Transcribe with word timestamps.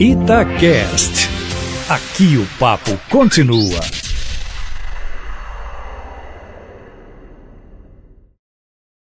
Itacast. 0.00 1.28
Aqui 1.88 2.36
o 2.36 2.58
papo 2.58 2.90
continua. 3.08 3.80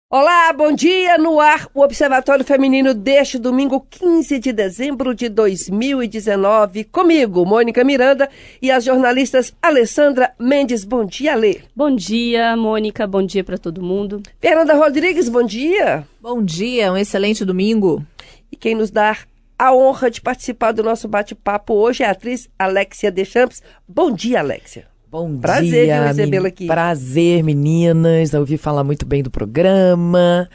Olá, 0.10 0.52
bom 0.52 0.74
dia 0.74 1.18
no 1.18 1.40
ar, 1.40 1.70
o 1.74 1.82
Observatório 1.82 2.44
Feminino 2.44 2.94
deste 2.94 3.40
domingo 3.40 3.88
15 3.90 4.38
de 4.38 4.52
dezembro 4.52 5.16
de 5.16 5.30
2019. 5.30 6.84
Comigo, 6.84 7.46
Mônica 7.46 7.86
Miranda 7.86 8.30
e 8.62 8.70
as 8.70 8.84
jornalistas 8.84 9.54
Alessandra 9.62 10.34
Mendes. 10.38 10.84
Bom 10.84 11.06
dia, 11.06 11.36
Lê. 11.36 11.62
Bom 11.74 11.96
dia, 11.96 12.58
Mônica. 12.58 13.08
Bom 13.08 13.26
dia 13.26 13.46
para 13.46 13.58
todo 13.58 13.82
mundo. 13.82 14.22
Fernanda 14.42 14.74
Rodrigues, 14.74 15.30
bom 15.30 15.44
dia. 15.44 16.06
Bom 16.20 16.44
dia, 16.44 16.92
um 16.92 16.98
excelente 16.98 17.46
domingo. 17.46 18.06
E 18.52 18.58
quem 18.58 18.76
nos 18.76 18.92
dá 18.92 19.18
a 19.62 19.72
honra 19.76 20.10
de 20.10 20.20
participar 20.20 20.72
do 20.72 20.82
nosso 20.82 21.08
bate-papo 21.08 21.76
hoje 21.76 22.02
é 22.02 22.08
a 22.08 22.12
atriz 22.12 22.50
Alexia 22.58 23.12
Deschamps. 23.12 23.62
Bom 23.88 24.12
dia, 24.12 24.40
Alexia. 24.40 24.88
Bom 25.08 25.38
Prazer 25.38 25.86
dia. 25.86 26.00
de 26.00 26.08
recebê-la 26.08 26.48
aqui. 26.48 26.66
Prazer, 26.66 27.44
meninas. 27.44 28.34
Ouvi 28.34 28.58
falar 28.58 28.84
muito 28.84 29.06
bem 29.06 29.22
do 29.22 29.30
programa. 29.30 30.50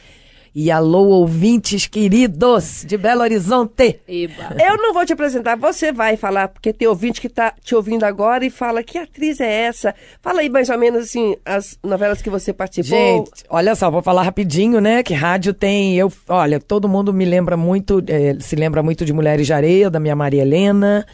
E 0.59 0.70
alô, 0.70 1.09
ouvintes 1.09 1.87
queridos 1.87 2.83
de 2.87 2.97
Belo 2.97 3.20
Horizonte. 3.20 4.01
Eba. 4.09 4.56
Eu 4.59 4.78
não 4.78 4.95
vou 4.95 5.05
te 5.05 5.12
apresentar, 5.12 5.55
você 5.55 5.92
vai 5.92 6.16
falar, 6.16 6.48
porque 6.48 6.73
tem 6.73 6.88
ouvinte 6.88 7.20
que 7.20 7.27
está 7.27 7.52
te 7.62 7.74
ouvindo 7.74 8.05
agora 8.05 8.42
e 8.42 8.48
fala, 8.48 8.83
que 8.83 8.97
atriz 8.97 9.38
é 9.38 9.64
essa? 9.66 9.95
Fala 10.23 10.41
aí 10.41 10.48
mais 10.48 10.70
ou 10.70 10.78
menos, 10.78 11.02
assim, 11.02 11.37
as 11.45 11.78
novelas 11.84 12.23
que 12.23 12.30
você 12.30 12.55
participou. 12.55 12.98
Gente, 12.98 13.45
olha 13.50 13.74
só, 13.74 13.91
vou 13.91 14.00
falar 14.00 14.23
rapidinho, 14.23 14.80
né? 14.80 15.02
Que 15.02 15.12
rádio 15.12 15.52
tem. 15.52 15.95
Eu, 15.95 16.11
olha, 16.27 16.59
todo 16.59 16.88
mundo 16.88 17.12
me 17.12 17.27
lembra 17.27 17.55
muito, 17.55 18.02
eh, 18.09 18.38
se 18.41 18.56
lembra 18.56 18.83
muito 18.83 19.05
de 19.05 19.12
Mulheres 19.12 19.47
de 19.47 19.52
Areia, 19.52 19.91
da 19.91 20.00
minha 20.00 20.16
Maria 20.16 20.41
Helena. 20.41 21.05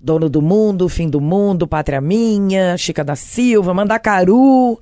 Dono 0.00 0.28
do 0.28 0.42
Mundo, 0.42 0.88
Fim 0.88 1.08
do 1.08 1.20
Mundo, 1.20 1.68
Pátria 1.68 2.00
Minha, 2.00 2.76
Chica 2.76 3.04
da 3.04 3.14
Silva, 3.14 3.72
Mandacaru, 3.72 4.80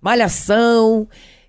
Malhação, 0.00 1.06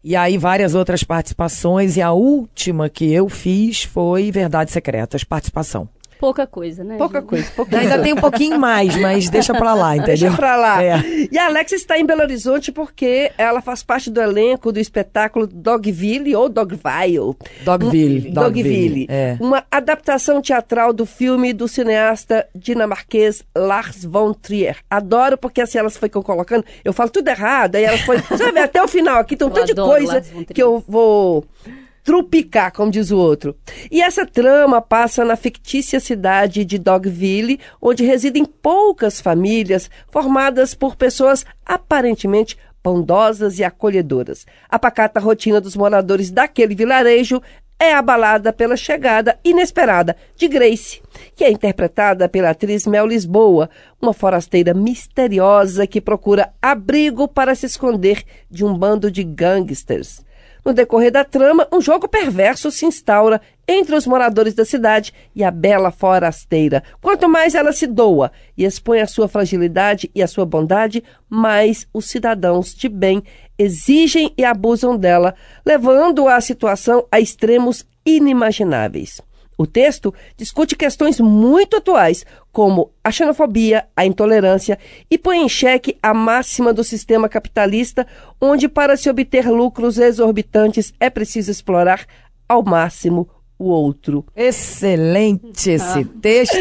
e 0.09 0.15
aí 0.15 0.39
várias 0.39 0.73
outras 0.73 1.03
participações. 1.03 1.95
E 1.95 2.01
a 2.01 2.11
última 2.11 2.89
que 2.89 3.13
eu 3.13 3.29
fiz 3.29 3.83
foi 3.83 4.31
Verdades 4.31 4.73
Secretas, 4.73 5.23
participação. 5.23 5.87
Pouca 6.19 6.45
coisa, 6.45 6.83
né? 6.83 6.97
Pouca 6.97 7.19
gente? 7.21 7.29
coisa, 7.29 7.51
pouca 7.55 7.77
Ainda 7.79 7.99
tem 7.99 8.11
um 8.11 8.17
pouquinho 8.17 8.59
mais, 8.59 8.93
mas 8.97 9.29
deixa 9.29 9.53
pra 9.53 9.73
lá, 9.73 9.95
entendeu? 9.95 10.17
Deixa 10.17 10.35
pra 10.35 10.57
lá. 10.57 10.83
É. 10.83 11.01
E 11.31 11.37
a 11.37 11.45
Alexa 11.45 11.75
está 11.75 11.97
em 11.97 12.05
Belo 12.05 12.21
Horizonte 12.21 12.73
porque 12.73 13.31
ela 13.37 13.61
faz 13.61 13.83
parte 13.83 14.09
do 14.09 14.19
elenco 14.21 14.69
do 14.73 14.79
espetáculo 14.81 15.47
Dogville 15.47 16.35
ou 16.35 16.49
Dogville. 16.49 17.35
Dogville. 17.63 18.29
Um- 18.29 18.33
Dogville. 18.33 19.07
É. 19.09 19.37
Uma 19.39 19.63
adaptação 19.71 20.41
teatral 20.41 20.91
do 20.91 21.05
filme 21.05 21.53
do 21.53 21.69
cineasta 21.69 22.45
dinamarquês 22.53 23.41
Lars 23.55 24.03
von 24.03 24.33
Trier. 24.33 24.75
Adoro 24.89 25.37
porque 25.37 25.61
assim 25.61 25.77
elas 25.77 25.95
ficam 25.97 26.21
colocando, 26.21 26.65
eu 26.83 26.91
falo 26.91 27.09
tudo 27.09 27.29
errado, 27.29 27.75
aí 27.75 27.85
elas 27.85 28.01
põem, 28.01 28.17
vai 28.37 28.51
ver 28.51 28.59
até 28.59 28.83
o 28.83 28.87
final 28.89 29.19
aqui, 29.19 29.37
tem 29.37 29.47
um 29.47 29.51
Eu 29.51 29.53
tanto 29.55 29.67
de 29.67 29.75
coisa 29.75 30.21
que 30.53 30.61
eu 30.61 30.83
vou 30.85 31.45
trupicar, 32.09 32.71
como 32.71 32.89
diz 32.89 33.11
o 33.11 33.19
outro. 33.19 33.55
E 33.91 34.01
essa 34.01 34.25
trama 34.25 34.81
passa 34.81 35.23
na 35.23 35.35
fictícia 35.35 35.99
cidade 35.99 36.65
de 36.65 36.79
Dogville, 36.79 37.59
onde 37.79 38.03
residem 38.03 38.43
poucas 38.45 39.21
famílias 39.21 39.91
formadas 40.09 40.73
por 40.73 40.95
pessoas 40.95 41.45
aparentemente 41.63 42.57
bondosas 42.83 43.59
e 43.59 43.63
acolhedoras. 43.63 44.47
A 44.67 44.79
pacata 44.79 45.19
rotina 45.19 45.61
dos 45.61 45.75
moradores 45.75 46.31
daquele 46.31 46.73
vilarejo 46.73 47.39
é 47.79 47.93
abalada 47.93 48.51
pela 48.51 48.75
chegada 48.75 49.37
inesperada 49.45 50.17
de 50.35 50.47
Grace, 50.47 51.03
que 51.35 51.43
é 51.43 51.51
interpretada 51.51 52.27
pela 52.27 52.49
atriz 52.49 52.87
Mel 52.87 53.05
Lisboa, 53.05 53.69
uma 54.01 54.13
forasteira 54.13 54.73
misteriosa 54.73 55.85
que 55.85 56.01
procura 56.01 56.51
abrigo 56.59 57.27
para 57.27 57.53
se 57.53 57.67
esconder 57.67 58.23
de 58.49 58.65
um 58.65 58.75
bando 58.75 59.11
de 59.11 59.23
gangsters. 59.23 60.27
No 60.69 60.75
decorrer 60.75 61.11
da 61.11 61.25
trama, 61.25 61.67
um 61.73 61.81
jogo 61.81 62.07
perverso 62.07 62.69
se 62.69 62.85
instaura 62.85 63.41
entre 63.67 63.95
os 63.95 64.05
moradores 64.05 64.53
da 64.53 64.63
cidade 64.63 65.11
e 65.35 65.43
a 65.43 65.49
bela 65.49 65.89
forasteira. 65.89 66.83
Quanto 67.01 67.27
mais 67.27 67.55
ela 67.55 67.73
se 67.73 67.87
doa 67.87 68.31
e 68.55 68.65
expõe 68.65 69.01
a 69.01 69.07
sua 69.07 69.27
fragilidade 69.27 70.11
e 70.13 70.21
a 70.21 70.27
sua 70.27 70.45
bondade, 70.45 71.03
mais 71.27 71.87
os 71.91 72.05
cidadãos 72.05 72.75
de 72.75 72.87
bem 72.87 73.23
exigem 73.57 74.31
e 74.37 74.45
abusam 74.45 74.95
dela, 74.95 75.33
levando 75.65 76.27
a 76.27 76.39
situação 76.39 77.03
a 77.11 77.19
extremos 77.19 77.83
inimagináveis. 78.05 79.19
O 79.59 79.67
texto 79.67 80.13
discute 80.37 80.73
questões 80.73 81.19
muito 81.19 81.75
atuais, 81.75 82.25
como 82.49 82.93
a 83.03 83.11
xenofobia, 83.11 83.85
a 83.93 84.05
intolerância, 84.05 84.79
e 85.11 85.17
põe 85.17 85.39
em 85.39 85.49
xeque 85.49 85.97
a 86.01 86.13
máxima 86.13 86.71
do 86.73 86.81
sistema 86.81 87.27
capitalista, 87.27 88.07
onde, 88.39 88.69
para 88.69 88.95
se 88.95 89.09
obter 89.09 89.49
lucros 89.49 89.97
exorbitantes, 89.97 90.93
é 90.97 91.09
preciso 91.09 91.51
explorar 91.51 92.05
ao 92.47 92.63
máximo 92.63 93.29
o 93.59 93.65
outro. 93.65 94.25
Excelente 94.33 95.71
esse 95.71 96.05
texto. 96.05 96.55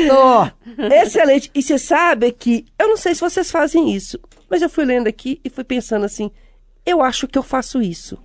Excelente. 0.93 1.53
E 1.55 1.63
você 1.63 1.79
sabe 1.79 2.33
que, 2.33 2.67
eu 2.77 2.89
não 2.89 2.97
sei 2.97 3.15
se 3.15 3.21
vocês 3.21 3.49
fazem 3.49 3.93
isso, 3.93 4.19
mas 4.51 4.61
eu 4.61 4.69
fui 4.69 4.85
lendo 4.85 5.07
aqui 5.07 5.41
e 5.45 5.49
fui 5.49 5.63
pensando 5.63 6.05
assim, 6.05 6.33
eu 6.85 7.01
acho 7.01 7.29
que 7.29 7.39
eu 7.39 7.45
faço 7.45 7.81
isso. 7.81 8.19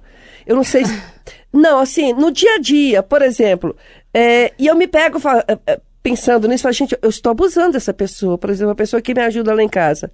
Eu 0.48 0.56
não 0.56 0.64
sei 0.64 0.84
se... 0.84 0.94
Não, 1.54 1.78
assim, 1.78 2.14
no 2.14 2.32
dia 2.32 2.56
a 2.56 2.58
dia, 2.58 3.04
por 3.04 3.22
exemplo, 3.22 3.78
é, 4.14 4.54
e 4.60 4.68
eu 4.68 4.76
me 4.76 4.88
pego 4.88 5.20
é, 5.48 5.74
é, 5.74 5.82
pensando 6.02 6.48
nisso, 6.48 6.64
falo, 6.64 6.74
gente, 6.74 6.98
eu 7.02 7.10
estou 7.10 7.32
abusando 7.32 7.74
dessa 7.74 7.94
pessoa. 7.94 8.38
Por 8.38 8.50
exemplo, 8.50 8.70
uma 8.70 8.76
pessoa 8.76 9.02
que 9.02 9.14
me 9.14 9.22
ajuda 9.22 9.54
lá 9.54 9.64
em 9.64 9.70
casa. 9.70 10.12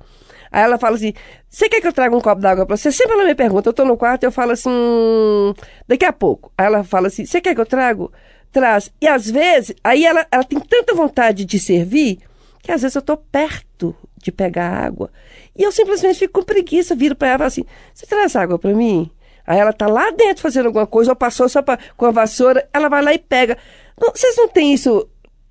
Aí 0.52 0.64
ela 0.64 0.78
fala 0.78 0.96
assim, 0.96 1.14
você 1.48 1.70
quer 1.70 1.82
que 1.82 1.88
eu 1.88 1.94
traga 1.94 2.16
um 2.16 2.22
copo 2.22 2.42
d'água 2.42 2.66
pra 2.66 2.76
você? 2.76 2.92
Sempre 2.92 3.14
ela 3.14 3.26
me 3.26 3.36
pergunta, 3.36 3.70
eu 3.70 3.74
tô 3.74 3.86
no 3.86 3.96
quarto 3.98 4.24
eu 4.24 4.32
falo 4.32 4.52
assim, 4.54 4.70
"Hum, 4.70 5.54
daqui 5.88 6.06
a 6.06 6.14
pouco. 6.14 6.52
Aí 6.58 6.66
ela 6.66 6.84
fala 6.84 7.08
assim, 7.08 7.26
você 7.26 7.40
quer 7.40 7.54
que 7.54 7.62
eu 7.62 7.66
trago? 7.66 8.12
Traz. 8.52 8.92
E 9.00 9.08
às 9.08 9.30
vezes, 9.30 9.76
aí 9.84 10.06
ela, 10.06 10.26
ela 10.32 10.44
tem 10.44 10.60
tanta 10.60 10.96
vontade 10.96 11.46
de 11.46 11.60
servir, 11.60 12.18
que 12.64 12.72
às 12.72 12.82
vezes 12.82 12.96
eu 12.96 13.02
tô 13.02 13.16
perto 13.16 13.96
de 14.18 14.32
pegar 14.32 14.70
água. 14.70 15.12
E 15.56 15.62
eu 15.64 15.72
simplesmente 15.72 16.18
fico 16.18 16.40
com 16.40 16.46
preguiça, 16.46 16.96
viro 16.96 17.16
pra 17.16 17.28
ela 17.28 17.36
e 17.36 17.38
falo 17.40 17.48
assim, 17.48 17.66
você 17.94 18.06
traz 18.08 18.36
água 18.36 18.58
pra 18.58 18.74
mim? 18.74 19.10
Aí 19.46 19.58
ela 19.58 19.74
tá 19.74 19.88
lá 19.88 20.12
dentro 20.12 20.42
fazendo 20.44 20.68
alguma 20.68 20.86
coisa, 20.86 21.12
ou 21.12 21.16
passou 21.16 21.50
só 21.50 21.62
pra, 21.62 21.78
com 21.98 22.06
a 22.06 22.12
vassoura, 22.12 22.68
ela 22.74 22.88
vai 22.88 23.02
lá 23.04 23.14
e 23.14 23.20
pega. 23.20 23.58
Vocês 24.00 24.36
não 24.38 24.48
têm 24.48 24.74
isso? 24.74 25.08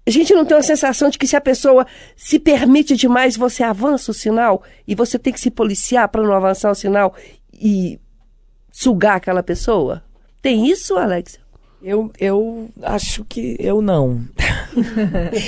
A 0.07 0.11
gente 0.11 0.33
não 0.33 0.45
tem 0.45 0.57
uma 0.57 0.63
sensação 0.63 1.11
de 1.11 1.19
que 1.19 1.27
se 1.27 1.37
a 1.37 1.41
pessoa 1.41 1.87
se 2.17 2.39
permite 2.39 2.97
demais, 2.97 3.37
você 3.37 3.63
avança 3.63 4.11
o 4.11 4.15
sinal 4.15 4.63
e 4.87 4.95
você 4.95 5.19
tem 5.19 5.33
que 5.33 5.41
se 5.41 5.51
policiar 5.51 6.09
para 6.09 6.23
não 6.23 6.33
avançar 6.33 6.71
o 6.71 6.75
sinal 6.75 7.15
e 7.53 8.01
sugar 8.73 9.17
aquela 9.17 9.43
pessoa? 9.43 10.03
Tem 10.41 10.67
isso, 10.67 10.97
Alex? 10.97 11.39
Eu, 11.83 12.11
eu 12.19 12.69
acho 12.83 13.25
que 13.25 13.57
eu 13.61 13.83
não. 13.83 14.25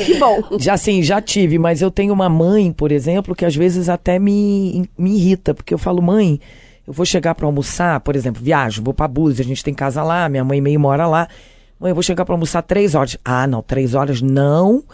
Que 0.07 0.15
bom. 0.21 0.59
Já 0.59 0.77
sim, 0.77 1.03
já 1.03 1.21
tive, 1.21 1.59
mas 1.59 1.83
eu 1.83 1.91
tenho 1.91 2.13
uma 2.13 2.29
mãe, 2.29 2.73
por 2.73 2.93
exemplo, 2.93 3.35
que 3.35 3.45
às 3.45 3.57
vezes 3.57 3.89
até 3.89 4.19
me, 4.19 4.89
me 4.97 5.17
irrita, 5.17 5.55
porque 5.55 5.75
eu 5.75 5.79
falo, 5.79 6.01
mãe, 6.03 6.41
eu 6.87 6.93
vou 6.93 7.05
chegar 7.05 7.35
para 7.35 7.47
almoçar, 7.47 7.99
por 8.01 8.15
exemplo, 8.15 8.43
viajo, 8.43 8.83
vou 8.83 8.95
para 8.95 9.09
Búzios, 9.09 9.41
a 9.41 9.49
gente 9.49 9.65
tem 9.65 9.75
casa 9.75 10.03
lá, 10.03 10.29
minha 10.29 10.45
mãe 10.45 10.61
meio 10.61 10.79
mora 10.79 11.07
lá. 11.07 11.29
Mãe, 11.81 11.91
eu 11.91 11.95
vou 11.95 12.03
chegar 12.03 12.27
para 12.27 12.35
almoçar 12.35 12.61
três 12.63 12.95
horas. 12.95 13.17
Ah, 13.25 13.47
não, 13.47 13.63
três 13.63 13.95
horas 13.95 14.21
não, 14.21 14.85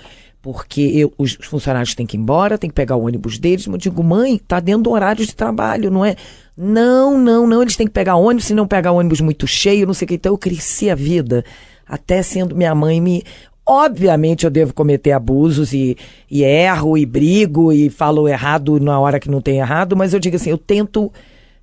porque 0.40 0.80
eu- 0.80 1.12
os 1.18 1.36
funcionários 1.42 1.96
têm 1.96 2.06
que 2.06 2.16
ir 2.16 2.20
embora, 2.20 2.56
tem 2.56 2.70
que 2.70 2.74
pegar 2.74 2.94
o 2.94 3.04
ônibus 3.06 3.38
deles. 3.38 3.66
Eu 3.66 3.76
digo, 3.76 4.04
mãe, 4.04 4.38
tá 4.38 4.60
dentro 4.60 4.82
do 4.84 4.90
horário 4.90 5.26
de 5.26 5.34
trabalho, 5.34 5.90
não 5.90 6.04
é? 6.04 6.14
Não, 6.56 7.18
não, 7.18 7.44
não, 7.46 7.60
eles 7.60 7.76
têm 7.76 7.88
que 7.88 7.92
pegar 7.92 8.14
ônibus, 8.14 8.44
se 8.44 8.54
não 8.54 8.68
pegar 8.68 8.92
ônibus 8.92 9.20
muito 9.20 9.46
cheio, 9.48 9.84
não 9.86 9.92
sei 9.94 10.04
o 10.06 10.08
que. 10.08 10.14
Então 10.14 10.32
eu 10.32 10.38
cresci 10.38 10.88
a 10.88 10.94
vida, 10.94 11.44
até 11.86 12.22
sendo 12.22 12.54
minha 12.54 12.74
mãe 12.74 13.00
me. 13.00 13.24
Obviamente 13.68 14.44
eu 14.44 14.50
devo 14.50 14.72
cometer 14.72 15.10
abusos 15.10 15.72
e, 15.72 15.96
e 16.30 16.44
erro 16.44 16.96
e 16.96 17.04
brigo 17.04 17.72
e 17.72 17.90
falo 17.90 18.28
errado 18.28 18.78
na 18.78 18.96
hora 19.00 19.18
que 19.18 19.28
não 19.28 19.40
tem 19.40 19.58
errado, 19.58 19.96
mas 19.96 20.14
eu 20.14 20.20
digo 20.20 20.36
assim, 20.36 20.50
eu 20.50 20.56
tento 20.58 21.12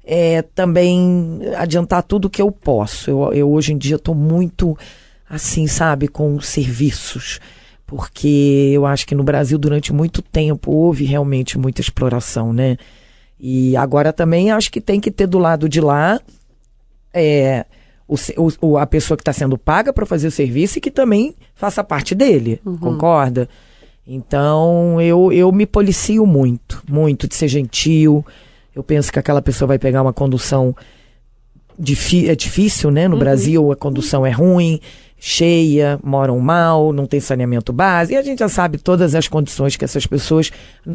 é, 0.04 0.42
também 0.42 1.40
adiantar 1.56 2.04
tudo 2.04 2.30
que 2.30 2.42
eu 2.42 2.52
posso. 2.52 3.10
Eu, 3.10 3.32
eu 3.32 3.50
hoje 3.50 3.72
em 3.72 3.78
dia 3.78 3.96
estou 3.96 4.14
muito 4.14 4.78
assim, 5.30 5.68
sabe, 5.68 6.08
com 6.08 6.40
serviços. 6.42 7.40
Porque 7.86 8.72
eu 8.74 8.86
acho 8.86 9.06
que 9.06 9.14
no 9.16 9.24
Brasil, 9.24 9.58
durante 9.58 9.94
muito 9.94 10.22
tempo, 10.22 10.72
houve 10.72 11.06
realmente 11.06 11.58
muita 11.58 11.82
exploração, 11.82 12.52
né? 12.54 12.78
E 13.40 13.76
agora 13.76 14.12
também 14.14 14.52
acho 14.52 14.72
que 14.72 14.80
tem 14.82 15.00
que 15.00 15.12
ter 15.12 15.28
do 15.28 15.38
lado 15.38 15.68
de 15.68 15.82
lá 15.82 16.20
é, 17.14 17.66
o, 18.08 18.16
o- 18.62 18.78
a 18.78 18.86
pessoa 18.88 19.18
que 19.18 19.22
está 19.22 19.34
sendo 19.34 19.58
paga 19.58 19.92
para 19.94 20.06
fazer 20.06 20.28
o 20.28 20.32
serviço 20.32 20.78
e 20.78 20.82
que 20.82 20.90
também 20.92 21.36
faça 21.54 21.84
parte 21.84 22.16
dele, 22.16 22.60
concorda? 22.80 23.48
Então 24.08 25.00
eu, 25.02 25.32
eu 25.32 25.52
me 25.52 25.66
policio 25.66 26.26
muito, 26.26 26.84
muito 26.90 27.28
de 27.28 27.36
ser 27.36 27.48
gentil. 27.48 28.26
Eu 28.76 28.84
penso 28.84 29.12
que 29.12 29.20
aquela 29.20 29.42
pessoa 29.42 29.68
vai 29.68 29.80
pegar 29.80 30.02
uma 30.02 30.14
condução 30.14 30.76
é 32.28 32.36
difícil, 32.36 32.92
né? 32.92 33.08
No 33.08 33.18
Brasil 33.18 33.72
a 33.72 33.76
condução 33.76 34.26
é 34.26 34.32
ruim. 34.32 34.80
cheia, 35.26 35.98
moram 36.04 36.38
mal, 36.40 36.92
não 36.92 37.06
tem 37.06 37.22
saneamento 37.22 37.72
básico, 37.72 38.14
e 38.14 38.18
a 38.18 38.22
gente 38.22 38.40
já 38.40 38.50
sabe 38.50 38.78
todas 38.78 39.16
as 39.16 39.26
condições 39.26 39.78
que 39.78 39.86
essas 39.86 40.06
pessoas 40.06 40.52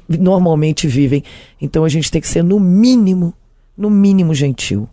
normalmente 0.06 0.86
vivem. 0.86 1.25
Então 1.58 1.82
a 1.82 1.88
gente 1.88 2.10
tem 2.10 2.20
que 2.20 2.28
ser, 2.28 2.44
no 2.44 2.60
mínimo, 2.60 3.32
no 3.75 3.88
mínimo 3.88 4.34
gentil. 4.34 4.86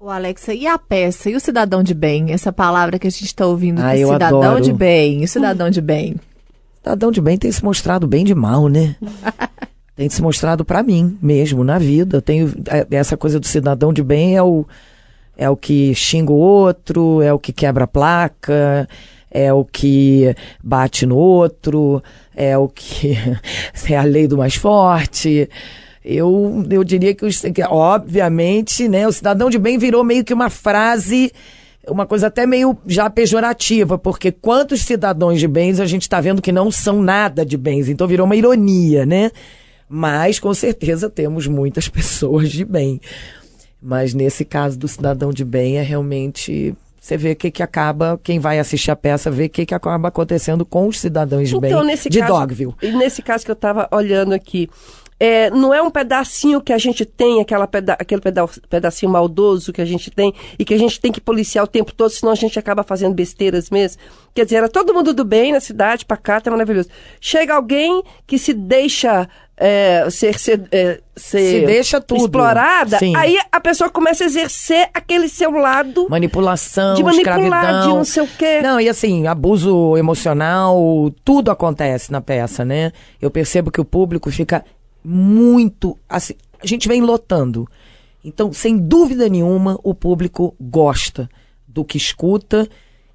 O 0.00 0.08
Alexa, 0.08 0.54
e 0.54 0.66
a 0.66 0.78
peça? 0.78 1.28
E 1.28 1.36
o 1.36 1.40
cidadão 1.40 1.82
de 1.82 1.92
bem? 1.92 2.32
Essa 2.32 2.50
palavra 2.50 2.98
que 2.98 3.06
a 3.06 3.10
gente 3.10 3.26
está 3.26 3.46
ouvindo, 3.46 3.78
Ah, 3.82 3.94
cidadão 3.94 4.42
adoro. 4.42 4.62
de 4.62 4.72
bem, 4.72 5.22
o 5.22 5.28
cidadão 5.28 5.68
de 5.68 5.80
bem. 5.82 6.16
Cidadão 6.78 7.10
de 7.12 7.20
bem 7.20 7.36
tem 7.36 7.52
se 7.52 7.62
mostrado 7.62 8.06
bem 8.06 8.24
de 8.24 8.34
mal, 8.34 8.68
né? 8.68 8.96
tem 9.94 10.08
se 10.08 10.22
mostrado 10.22 10.64
pra 10.64 10.82
mim 10.82 11.18
mesmo, 11.20 11.62
na 11.62 11.78
vida. 11.78 12.16
Eu 12.16 12.22
tenho 12.22 12.52
é, 12.68 12.86
essa 12.96 13.18
coisa 13.18 13.38
do 13.38 13.46
cidadão 13.46 13.92
de 13.92 14.02
bem 14.02 14.34
é 14.34 14.42
o 14.42 14.66
é 15.42 15.50
o 15.50 15.56
que 15.56 15.92
xinga 15.92 16.30
o 16.30 16.36
outro, 16.36 17.20
é 17.20 17.32
o 17.32 17.38
que 17.38 17.52
quebra 17.52 17.82
a 17.82 17.88
placa, 17.88 18.88
é 19.28 19.52
o 19.52 19.64
que 19.64 20.32
bate 20.62 21.04
no 21.04 21.16
outro, 21.16 22.00
é 22.36 22.56
o 22.56 22.68
que 22.68 23.18
é 23.90 23.96
a 23.96 24.04
lei 24.04 24.28
do 24.28 24.38
mais 24.38 24.54
forte. 24.54 25.48
Eu, 26.04 26.64
eu 26.70 26.84
diria 26.84 27.12
que, 27.12 27.28
que, 27.28 27.62
obviamente, 27.64 28.88
né, 28.88 29.06
o 29.06 29.12
cidadão 29.12 29.50
de 29.50 29.58
bem 29.58 29.78
virou 29.78 30.04
meio 30.04 30.24
que 30.24 30.32
uma 30.32 30.48
frase 30.48 31.32
uma 31.88 32.06
coisa 32.06 32.28
até 32.28 32.46
meio 32.46 32.78
já 32.86 33.10
pejorativa, 33.10 33.98
porque 33.98 34.30
quantos 34.30 34.82
cidadãos 34.82 35.40
de 35.40 35.48
bens 35.48 35.80
a 35.80 35.86
gente 35.86 36.02
está 36.02 36.20
vendo 36.20 36.40
que 36.40 36.52
não 36.52 36.70
são 36.70 37.02
nada 37.02 37.44
de 37.44 37.56
bens, 37.56 37.88
então 37.88 38.06
virou 38.06 38.24
uma 38.24 38.36
ironia, 38.36 39.04
né? 39.04 39.32
Mas 39.88 40.38
com 40.38 40.54
certeza 40.54 41.10
temos 41.10 41.48
muitas 41.48 41.88
pessoas 41.90 42.52
de 42.52 42.64
bem. 42.64 43.00
Mas 43.82 44.14
nesse 44.14 44.44
caso 44.44 44.78
do 44.78 44.86
cidadão 44.86 45.32
de 45.32 45.44
bem 45.44 45.78
é 45.78 45.82
realmente 45.82 46.74
você 47.02 47.16
vê 47.16 47.32
o 47.32 47.36
que, 47.36 47.50
que 47.50 47.64
acaba, 47.64 48.20
quem 48.22 48.38
vai 48.38 48.60
assistir 48.60 48.92
a 48.92 48.96
peça 48.96 49.28
vê 49.28 49.46
o 49.46 49.50
que, 49.50 49.66
que 49.66 49.74
acaba 49.74 50.06
acontecendo 50.06 50.64
com 50.64 50.86
os 50.86 51.00
cidadãos 51.00 51.48
de 51.48 51.58
bem 51.58 51.72
Então, 51.72 51.82
nesse 51.82 52.08
de 52.08 52.20
caso, 52.20 52.32
Dogville. 52.32 52.74
e 52.80 52.92
Nesse 52.92 53.20
caso 53.20 53.44
que 53.44 53.50
eu 53.50 53.54
estava 53.54 53.88
olhando 53.90 54.32
aqui, 54.32 54.70
é, 55.18 55.50
não 55.50 55.74
é 55.74 55.82
um 55.82 55.90
pedacinho 55.90 56.60
que 56.60 56.72
a 56.72 56.78
gente 56.78 57.04
tem, 57.04 57.40
aquela 57.40 57.66
peda 57.66 57.94
aquele 57.94 58.20
peda 58.20 58.44
pedacinho 58.70 59.10
maldoso 59.10 59.72
que 59.72 59.80
a 59.80 59.84
gente 59.84 60.12
tem 60.12 60.32
e 60.56 60.64
que 60.64 60.74
a 60.74 60.78
gente 60.78 61.00
tem 61.00 61.10
que 61.10 61.20
policiar 61.20 61.64
o 61.64 61.68
tempo 61.68 61.92
todo, 61.92 62.10
senão 62.10 62.30
a 62.30 62.36
gente 62.36 62.56
acaba 62.56 62.84
fazendo 62.84 63.14
besteiras 63.14 63.68
mesmo. 63.68 64.00
Quer 64.32 64.44
dizer, 64.44 64.58
era 64.58 64.68
todo 64.68 64.94
mundo 64.94 65.12
do 65.12 65.24
bem 65.24 65.50
na 65.50 65.60
cidade, 65.60 66.04
pacato, 66.04 66.48
é 66.48 66.52
maravilhoso. 66.52 66.88
Chega 67.20 67.54
alguém 67.54 68.02
que 68.28 68.38
se 68.38 68.54
deixa 68.54 69.28
é, 69.64 70.10
ser, 70.10 70.36
ser, 70.40 70.68
é, 70.72 71.00
ser 71.14 71.60
Se 71.60 71.66
deixa 71.66 72.00
tudo. 72.00 72.24
explorada, 72.24 72.98
Sim. 72.98 73.14
aí 73.14 73.38
a 73.52 73.60
pessoa 73.60 73.88
começa 73.88 74.24
a 74.24 74.26
exercer 74.26 74.90
aquele 74.92 75.28
seu 75.28 75.52
lado 75.52 76.08
Manipulação, 76.10 76.94
de 76.94 77.04
manipular, 77.04 77.38
escravidão. 77.38 77.82
de 77.82 77.94
não 77.94 78.04
sei 78.04 78.22
o 78.24 78.26
quê. 78.26 78.60
Não, 78.60 78.80
e 78.80 78.88
assim, 78.88 79.28
abuso 79.28 79.96
emocional, 79.96 80.76
tudo 81.24 81.48
acontece 81.52 82.10
na 82.10 82.20
peça, 82.20 82.64
né? 82.64 82.90
Eu 83.20 83.30
percebo 83.30 83.70
que 83.70 83.80
o 83.80 83.84
público 83.84 84.32
fica 84.32 84.64
muito. 85.04 85.96
Assim, 86.08 86.34
a 86.60 86.66
gente 86.66 86.88
vem 86.88 87.00
lotando. 87.00 87.68
Então, 88.24 88.52
sem 88.52 88.76
dúvida 88.76 89.28
nenhuma, 89.28 89.78
o 89.84 89.94
público 89.94 90.56
gosta 90.60 91.30
do 91.68 91.84
que 91.84 91.96
escuta. 91.96 92.68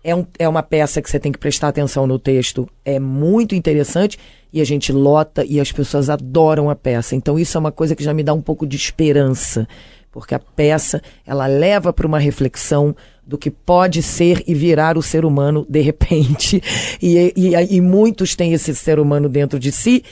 É, 0.03 0.15
um, 0.15 0.25
é 0.39 0.47
uma 0.47 0.63
peça 0.63 1.01
que 1.01 1.09
você 1.09 1.19
tem 1.19 1.31
que 1.31 1.39
prestar 1.39 1.67
atenção 1.67 2.07
no 2.07 2.17
texto. 2.17 2.67
É 2.85 2.99
muito 2.99 3.55
interessante. 3.55 4.17
E 4.51 4.61
a 4.61 4.65
gente 4.65 4.91
lota 4.93 5.43
e 5.45 5.59
as 5.59 5.71
pessoas 5.71 6.09
adoram 6.09 6.69
a 6.69 6.75
peça. 6.75 7.15
Então, 7.15 7.37
isso 7.37 7.57
é 7.57 7.59
uma 7.59 7.71
coisa 7.71 7.95
que 7.95 8.03
já 8.03 8.13
me 8.13 8.23
dá 8.23 8.33
um 8.33 8.41
pouco 8.41 8.65
de 8.65 8.77
esperança. 8.77 9.67
Porque 10.11 10.33
a 10.33 10.39
peça, 10.39 11.01
ela 11.25 11.45
leva 11.47 11.91
para 11.91 12.07
uma 12.07 12.17
reflexão 12.17 12.95
do 13.27 13.37
que 13.37 13.51
pode 13.51 14.01
ser 14.01 14.41
e 14.47 14.53
virar 14.53 14.97
o 14.97 15.01
ser 15.01 15.25
humano 15.25 15.65
de 15.69 15.81
repente. 15.81 16.61
E, 17.01 17.33
e, 17.35 17.75
e 17.75 17.81
muitos 17.81 18.35
têm 18.35 18.53
esse 18.53 18.73
ser 18.73 18.99
humano 18.99 19.29
dentro 19.29 19.59
de 19.59 19.71
si. 19.71 20.03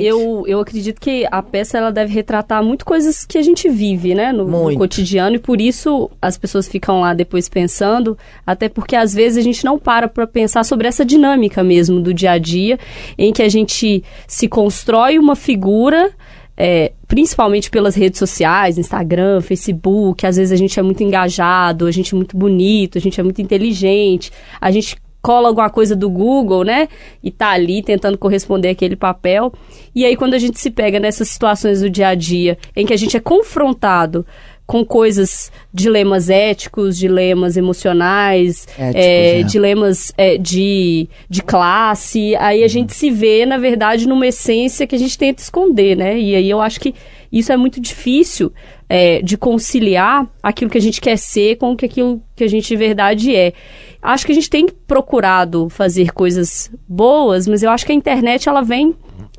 Eu, 0.00 0.44
eu 0.46 0.60
acredito 0.60 1.00
que 1.00 1.26
a 1.30 1.42
peça 1.42 1.78
ela 1.78 1.90
deve 1.90 2.12
retratar 2.12 2.62
muito 2.62 2.84
coisas 2.84 3.24
que 3.24 3.36
a 3.36 3.42
gente 3.42 3.68
vive, 3.68 4.14
né, 4.14 4.32
no, 4.32 4.44
no 4.44 4.76
cotidiano 4.76 5.36
e 5.36 5.38
por 5.38 5.60
isso 5.60 6.10
as 6.20 6.38
pessoas 6.38 6.68
ficam 6.68 7.00
lá 7.00 7.12
depois 7.12 7.48
pensando, 7.48 8.16
até 8.46 8.68
porque 8.68 8.96
às 8.96 9.12
vezes 9.12 9.38
a 9.38 9.42
gente 9.42 9.64
não 9.64 9.78
para 9.78 10.08
para 10.08 10.26
pensar 10.26 10.64
sobre 10.64 10.88
essa 10.88 11.04
dinâmica 11.04 11.62
mesmo 11.62 12.00
do 12.00 12.14
dia 12.14 12.32
a 12.32 12.38
dia, 12.38 12.78
em 13.18 13.32
que 13.32 13.42
a 13.42 13.48
gente 13.48 14.02
se 14.26 14.48
constrói 14.48 15.18
uma 15.18 15.36
figura 15.36 16.12
é, 16.56 16.92
principalmente 17.12 17.70
pelas 17.70 17.94
redes 17.94 18.18
sociais, 18.18 18.78
Instagram, 18.78 19.42
Facebook, 19.42 20.26
às 20.26 20.36
vezes 20.36 20.50
a 20.50 20.56
gente 20.56 20.80
é 20.80 20.82
muito 20.82 21.02
engajado, 21.02 21.86
a 21.86 21.90
gente 21.90 22.14
é 22.14 22.16
muito 22.16 22.34
bonito, 22.34 22.96
a 22.96 23.00
gente 23.02 23.20
é 23.20 23.22
muito 23.22 23.42
inteligente, 23.42 24.32
a 24.58 24.70
gente 24.70 24.96
cola 25.20 25.48
alguma 25.48 25.68
coisa 25.68 25.94
do 25.94 26.08
Google, 26.08 26.64
né? 26.64 26.88
E 27.22 27.30
tá 27.30 27.50
ali 27.50 27.82
tentando 27.82 28.16
corresponder 28.16 28.70
àquele 28.70 28.96
papel. 28.96 29.52
E 29.94 30.06
aí, 30.06 30.16
quando 30.16 30.32
a 30.32 30.38
gente 30.38 30.58
se 30.58 30.70
pega 30.70 30.98
nessas 30.98 31.28
situações 31.28 31.82
do 31.82 31.90
dia 31.90 32.08
a 32.08 32.14
dia, 32.14 32.56
em 32.74 32.86
que 32.86 32.94
a 32.94 32.96
gente 32.96 33.14
é 33.14 33.20
confrontado 33.20 34.24
com 34.66 34.84
coisas, 34.84 35.52
dilemas 35.72 36.30
éticos, 36.30 36.96
dilemas 36.96 37.56
emocionais, 37.56 38.66
Éticos, 38.78 38.94
é, 38.94 39.40
é. 39.40 39.42
dilemas 39.42 40.12
é, 40.16 40.38
de, 40.38 41.08
de 41.28 41.42
classe, 41.42 42.34
aí 42.36 42.64
a 42.64 42.68
gente 42.68 42.94
se 42.94 43.10
vê, 43.10 43.44
na 43.44 43.58
verdade, 43.58 44.08
numa 44.08 44.26
essência 44.26 44.86
que 44.86 44.94
a 44.94 44.98
gente 44.98 45.18
tenta 45.18 45.42
esconder, 45.42 45.96
né? 45.96 46.18
E 46.18 46.34
aí 46.34 46.48
eu 46.48 46.60
acho 46.60 46.80
que 46.80 46.94
isso 47.30 47.50
é 47.50 47.56
muito 47.56 47.80
difícil 47.80 48.52
é, 48.88 49.22
de 49.22 49.38
conciliar 49.38 50.26
aquilo 50.42 50.70
que 50.70 50.78
a 50.78 50.80
gente 50.82 51.00
quer 51.00 51.16
ser 51.16 51.56
com 51.56 51.72
o 51.72 51.76
que 51.76 51.86
aquilo 51.86 52.22
que 52.36 52.44
a 52.44 52.48
gente 52.48 52.68
de 52.68 52.76
verdade 52.76 53.34
é. 53.34 53.54
Acho 54.02 54.26
que 54.26 54.32
a 54.32 54.34
gente 54.34 54.50
tem 54.50 54.66
procurado 54.68 55.68
fazer 55.68 56.12
coisas 56.12 56.70
boas, 56.88 57.46
mas 57.48 57.62
eu 57.62 57.70
acho 57.70 57.86
que 57.86 57.92
a 57.92 57.94
internet 57.94 58.48
ela 58.48 58.60
vem 58.60 58.94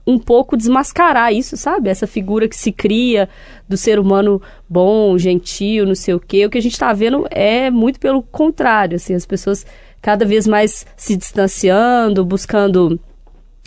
um 0.06 0.20
pouco 0.20 0.58
desmascarar 0.58 1.34
isso, 1.34 1.56
sabe? 1.56 1.90
Essa 1.90 2.06
figura 2.06 2.48
que 2.48 2.56
se 2.56 2.72
cria 2.72 3.30
do 3.68 3.78
ser 3.78 4.00
humano 4.00 4.42
bom, 4.70 5.18
gentil, 5.18 5.86
não 5.86 5.96
sei 5.96 6.14
o 6.14 6.20
quê. 6.20 6.46
O 6.46 6.50
que 6.50 6.58
a 6.58 6.62
gente 6.62 6.74
está 6.74 6.92
vendo 6.92 7.26
é 7.32 7.70
muito 7.70 8.00
pelo 8.00 8.22
contrário, 8.22 8.98
assim, 8.98 9.14
as 9.14 9.26
pessoas 9.26 9.66
cada 10.02 10.26
vez 10.26 10.46
mais 10.46 10.86
se 10.98 11.16
distanciando, 11.16 12.26
buscando 12.26 13.00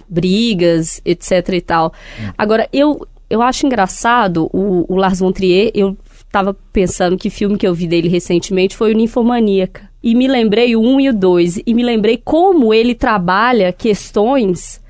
brigas, 0.08 1.00
etc 1.04 1.48
e 1.54 1.60
tal. 1.60 1.92
Agora, 2.36 2.68
eu, 2.72 3.06
eu 3.30 3.40
acho 3.40 3.66
engraçado 3.66 4.48
o, 4.52 4.84
o 4.92 4.96
Lars 4.96 5.20
von 5.20 5.32
Trier, 5.32 5.70
eu 5.74 5.96
tava 6.30 6.54
pensando 6.72 7.16
que 7.16 7.30
filme 7.30 7.56
que 7.56 7.66
eu 7.66 7.74
vi 7.74 7.86
dele 7.86 8.08
recentemente 8.08 8.76
foi 8.76 8.92
o 8.92 8.96
Ninfomaníaca. 8.96 9.88
E 10.02 10.14
me 10.14 10.28
lembrei 10.28 10.76
o 10.76 10.80
1 10.80 11.00
e 11.00 11.08
o 11.08 11.14
2, 11.14 11.60
e 11.66 11.74
me 11.74 11.82
lembrei 11.82 12.20
como 12.22 12.72
ele 12.72 12.94
trabalha 12.94 13.72
questões 13.72 14.80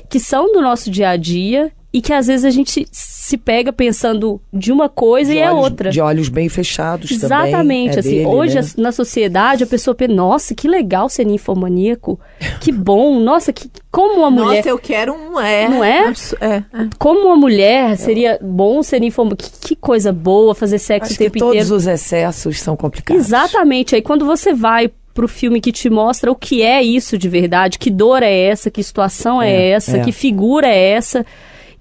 que 0.00 0.18
são 0.20 0.52
do 0.52 0.60
nosso 0.60 0.90
dia 0.90 1.10
a 1.10 1.16
dia 1.16 1.70
e 1.94 2.00
que 2.00 2.10
às 2.14 2.26
vezes 2.26 2.46
a 2.46 2.50
gente 2.50 2.86
se 2.90 3.36
pega 3.36 3.70
pensando 3.70 4.40
de 4.50 4.72
uma 4.72 4.88
coisa 4.88 5.30
de 5.30 5.36
e 5.36 5.42
é 5.42 5.50
olhos- 5.52 5.64
outra. 5.64 5.90
De 5.90 6.00
olhos 6.00 6.30
bem 6.30 6.48
fechados 6.48 7.10
também. 7.10 7.26
Exatamente, 7.26 7.96
é 7.96 8.00
assim, 8.00 8.10
dele, 8.10 8.26
hoje 8.26 8.54
né? 8.54 8.60
as- 8.60 8.76
na 8.76 8.90
sociedade 8.92 9.62
a 9.64 9.66
pessoa 9.66 9.94
pensa, 9.94 10.14
nossa, 10.14 10.54
que 10.54 10.66
legal 10.66 11.10
ser 11.10 11.26
ninfomaníaco, 11.26 12.18
que 12.62 12.72
bom, 12.72 13.20
nossa, 13.20 13.52
que, 13.52 13.70
como 13.90 14.20
uma 14.20 14.30
mulher, 14.30 14.56
Nossa, 14.56 14.68
eu 14.70 14.78
quero 14.78 15.12
um 15.12 15.38
é. 15.38 15.68
Não 15.68 15.84
é? 15.84 16.08
absu- 16.08 16.36
É. 16.40 16.56
é. 16.56 16.64
como 16.98 17.26
uma 17.26 17.36
mulher 17.36 17.94
seria 17.98 18.38
bom 18.40 18.82
ser 18.82 18.98
ninfomaníaco, 18.98 19.44
que, 19.44 19.68
que 19.68 19.76
coisa 19.76 20.10
boa 20.14 20.54
fazer 20.54 20.78
sexo 20.78 21.12
Acho 21.12 21.14
o 21.14 21.18
que 21.18 21.24
tempo 21.24 21.38
todos 21.40 21.56
inteiro. 21.56 21.74
os 21.76 21.86
excessos 21.86 22.58
são 22.58 22.74
complicados. 22.74 23.22
Exatamente, 23.26 23.94
aí 23.94 24.00
quando 24.00 24.24
você 24.24 24.54
vai 24.54 24.90
pro 25.14 25.28
filme 25.28 25.60
que 25.60 25.72
te 25.72 25.90
mostra 25.90 26.30
o 26.30 26.34
que 26.34 26.62
é 26.62 26.82
isso 26.82 27.18
de 27.18 27.28
verdade, 27.28 27.78
que 27.78 27.90
dor 27.90 28.22
é 28.22 28.32
essa, 28.46 28.70
que 28.70 28.82
situação 28.82 29.40
é, 29.42 29.52
É, 29.52 29.68
essa, 29.70 29.96
é. 29.98 30.00
que 30.00 30.12
figura 30.12 30.66
é 30.66 30.90
essa. 30.92 31.24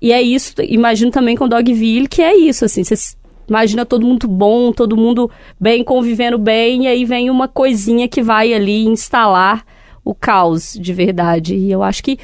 E 0.02 0.12
é 0.12 0.22
isso, 0.22 0.54
imagino 0.64 1.12
também 1.12 1.36
com 1.38 1.48
Dogville, 1.48 2.08
que 2.08 2.22
é 2.22 2.36
isso, 2.36 2.66
assim, 2.66 2.84
você 2.84 2.96
imagina 3.48 3.86
todo 3.86 4.06
mundo 4.06 4.28
bom, 4.28 4.72
todo 4.72 4.98
mundo 4.98 5.30
bem, 5.60 5.84
convivendo 5.84 6.38
bem, 6.38 6.86
e 6.86 6.88
aí 6.88 7.06
vem 7.06 7.30
uma 7.30 7.48
coisinha 7.48 8.08
que 8.08 8.22
vai 8.22 8.54
ali 8.54 8.86
instalar 8.86 9.64
o 10.04 10.16
caos 10.16 10.74
de 10.74 10.92
verdade. 10.94 11.56
E 11.56 11.72
eu 11.72 11.84
acho 11.84 12.04
que 12.04 12.18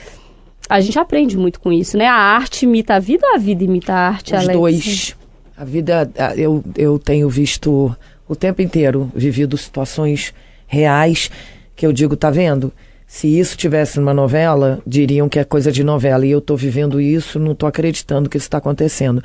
a 0.70 0.82
gente 0.82 0.98
aprende 0.98 1.38
muito 1.38 1.60
com 1.60 1.72
isso, 1.72 1.98
né? 1.98 2.08
A 2.08 2.16
arte 2.16 2.64
imita 2.66 2.96
a 2.96 3.00
vida 3.00 3.28
ou 3.28 3.36
a 3.36 3.38
vida 3.38 3.64
imita 3.64 3.94
a 3.94 4.08
arte, 4.08 4.34
Os 4.34 4.40
Alex? 4.42 4.54
dois. 4.60 5.16
A 5.56 5.64
vida, 5.64 6.10
eu, 6.36 6.64
eu 6.76 6.98
tenho 7.00 7.30
visto 7.30 7.96
o 8.28 8.36
tempo 8.36 8.62
inteiro, 8.62 9.12
vivido 9.16 9.56
situações 9.58 10.34
reais 10.68 11.32
que 11.76 11.86
eu 11.86 11.94
digo, 11.94 12.16
tá 12.16 12.30
vendo? 12.30 12.72
Se 13.08 13.40
isso 13.40 13.56
tivesse 13.56 14.00
numa 14.00 14.14
novela, 14.14 14.82
diriam 14.86 15.30
que 15.30 15.40
é 15.40 15.44
coisa 15.46 15.72
de 15.72 15.84
novela. 15.84 16.26
E 16.26 16.32
eu 16.32 16.42
tô 16.42 16.58
vivendo 16.58 17.00
isso, 17.00 17.40
não 17.40 17.56
tô 17.56 17.66
acreditando 17.66 18.30
que 18.30 18.38
isso 18.38 18.48
está 18.48 18.58
acontecendo. 18.58 19.24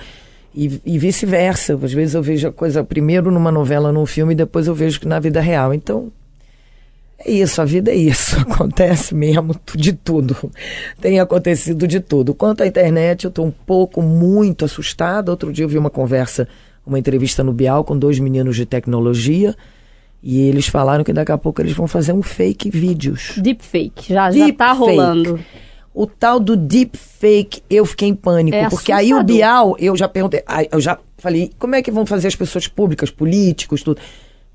E, 0.55 0.81
e 0.87 0.99
vice-versa. 0.99 1.79
Às 1.83 1.93
vezes 1.93 2.15
eu 2.15 2.23
vejo 2.23 2.47
a 2.47 2.53
coisa 2.53 2.85
primeiro 2.85 3.31
numa 3.31 3.51
novela, 3.51 3.91
num 3.91 4.07
filme, 4.07 4.35
e 4.35 4.37
depois 4.37 4.69
eu 4.69 4.75
vejo 4.75 5.01
que 5.01 5.09
na 5.09 5.19
vida 5.19 5.41
real. 5.41 5.75
Então, 5.75 6.13
é 7.19 7.31
isso, 7.31 7.61
a 7.61 7.65
vida 7.65 7.91
é 7.91 7.97
isso. 7.97 8.39
Acontece 8.43 9.15
mesmo 9.15 9.55
de 9.75 9.93
tudo. 9.93 10.37
Tem 11.01 11.19
acontecido 11.19 11.89
de 11.89 11.99
tudo. 11.99 12.35
Quanto 12.35 12.63
à 12.63 12.67
internet, 12.67 13.25
eu 13.25 13.31
estou 13.31 13.47
um 13.47 13.51
pouco, 13.51 14.01
muito 14.01 14.65
assustada. 14.65 15.31
Outro 15.31 15.53
dia 15.53 15.65
eu 15.65 15.69
vi 15.69 15.79
uma 15.79 15.91
conversa, 15.91 16.47
uma 16.87 17.01
entrevista 17.01 17.43
no 17.43 17.53
Bial 17.53 17.83
com 17.83 17.99
dois 17.99 18.19
meninos 18.21 18.55
de 18.55 18.65
tecnologia. 18.65 19.57
E 20.23 20.41
eles 20.49 20.69
falaram 20.69 21.03
que 21.03 21.13
daqui 21.13 21.33
a 21.33 21.39
pouco 21.39 21.61
eles 21.61 21.73
vão 21.73 21.89
fazer 21.89 22.13
um 22.13 22.23
fake 22.23 22.71
vídeos. 22.71 23.33
Deepfake, 23.37 24.13
já, 24.13 24.31
já 24.31 24.39
tá 24.53 24.73
Deepfake. 24.73 24.79
rolando. 24.79 25.41
O 25.95 26.07
tal 26.07 26.39
do 26.41 26.57
deepfake, 26.57 27.63
eu 27.69 27.85
fiquei 27.85 28.09
em 28.09 28.15
pânico. 28.15 28.57
É 28.57 28.69
porque 28.71 28.93
aí 28.93 29.13
o 29.13 29.17
assustador. 29.17 29.37
Bial, 29.37 29.77
eu 29.79 29.97
já 29.97 30.09
perguntei, 30.09 30.43
eu 30.71 30.81
já 30.81 30.99
falei, 31.19 31.51
como 31.59 31.75
é 31.75 31.83
que 31.83 31.91
vão 31.91 32.07
fazer 32.07 32.29
as 32.29 32.37
pessoas 32.37 32.67
públicas, 32.67 33.11
políticos, 33.11 33.83
tudo, 33.83 34.01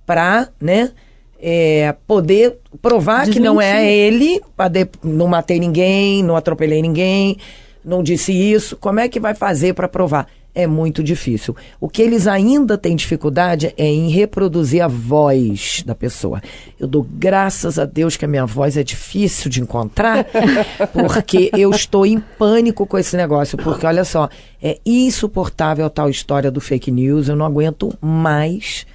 pra, 0.05 0.47
né, 0.59 0.91
é, 1.39 1.93
poder 2.07 2.57
provar 2.81 3.27
que 3.29 3.39
não 3.39 3.61
é 3.61 3.73
Desmentir. 3.73 4.31
ele, 4.33 4.41
pra 4.55 4.67
de- 4.67 4.87
não 5.03 5.27
matei 5.27 5.59
ninguém, 5.59 6.23
não 6.23 6.35
atropelei 6.35 6.81
ninguém, 6.81 7.37
não 7.85 8.01
disse 8.01 8.31
isso. 8.33 8.75
Como 8.77 8.99
é 8.99 9.07
que 9.07 9.19
vai 9.19 9.35
fazer 9.35 9.73
para 9.73 9.87
provar? 9.87 10.27
É 10.59 10.65
muito 10.65 11.03
difícil. 11.03 11.55
O 11.79 11.87
que 11.87 12.01
eles 12.01 12.25
ainda 12.25 12.77
têm 12.77 12.95
dificuldade 12.95 13.73
é 13.77 13.85
em 13.85 14.09
reproduzir 14.09 14.81
a 14.83 14.87
voz 14.87 15.83
da 15.85 15.93
pessoa. 15.93 16.41
Eu 16.79 16.87
dou 16.87 17.03
graças 17.07 17.77
a 17.77 17.85
Deus 17.85 18.17
que 18.17 18.25
a 18.25 18.27
minha 18.27 18.45
voz 18.45 18.75
é 18.75 18.83
difícil 18.83 19.49
de 19.51 19.61
encontrar, 19.61 20.25
porque 20.93 21.51
eu 21.55 21.69
estou 21.71 22.05
em 22.05 22.19
pânico 22.19 22.87
com 22.87 22.97
esse 22.97 23.15
negócio. 23.15 23.57
Porque 23.57 23.85
olha 23.85 24.03
só, 24.03 24.29
é 24.61 24.79
insuportável 24.85 25.85
a 25.85 25.89
tal 25.89 26.09
história 26.09 26.49
do 26.49 26.59
fake 26.59 26.89
news. 26.91 27.27
Eu 27.29 27.35
não 27.35 27.45
aguento 27.45 27.93
mais 28.01 28.85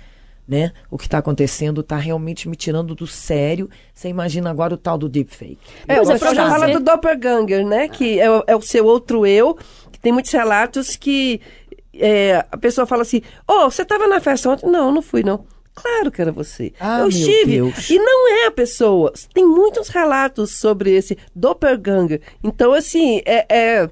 né? 0.48 0.72
O 0.90 0.98
que 0.98 1.04
está 1.06 1.18
acontecendo 1.18 1.80
está 1.82 1.96
realmente 1.96 2.48
me 2.48 2.56
tirando 2.56 2.94
do 2.96 3.06
sério. 3.06 3.70
Você 3.94 4.08
imagina 4.08 4.50
agora 4.50 4.74
o 4.74 4.76
tal 4.76 4.98
do 4.98 5.08
deepfake. 5.08 5.56
É, 5.86 5.94
Pois 5.96 6.08
o 6.08 6.12
pessoal 6.12 6.34
já 6.34 6.42
pra 6.42 6.50
fala 6.50 6.66
você- 6.66 6.72
do 6.74 6.80
doppelganger, 6.84 7.64
né? 7.64 7.88
Que 7.88 8.18
é, 8.20 8.28
o- 8.30 8.44
é 8.48 8.56
o 8.56 8.60
seu 8.60 8.84
outro 8.84 9.24
eu, 9.24 9.56
tem 10.02 10.12
muitos 10.12 10.32
relatos 10.32 10.96
que 10.96 11.40
é, 11.94 12.44
a 12.50 12.56
pessoa 12.56 12.86
fala 12.86 13.02
assim, 13.02 13.22
ô, 13.46 13.70
você 13.70 13.82
estava 13.82 14.06
na 14.06 14.20
festa 14.20 14.50
ontem? 14.50 14.68
Não, 14.68 14.92
não 14.92 15.00
fui, 15.00 15.22
não. 15.22 15.44
Claro 15.74 16.10
que 16.10 16.20
era 16.20 16.30
você. 16.30 16.72
Ah, 16.78 17.00
eu 17.00 17.08
estive. 17.08 17.52
Deus. 17.52 17.88
E 17.88 17.98
não 17.98 18.28
é 18.28 18.46
a 18.46 18.50
pessoa. 18.50 19.12
Tem 19.32 19.44
muitos 19.46 19.88
relatos 19.88 20.58
sobre 20.58 20.92
esse 20.92 21.16
doppelganger. 21.34 22.20
Então, 22.44 22.72
assim, 22.74 23.22
é, 23.24 23.46
é, 23.48 23.88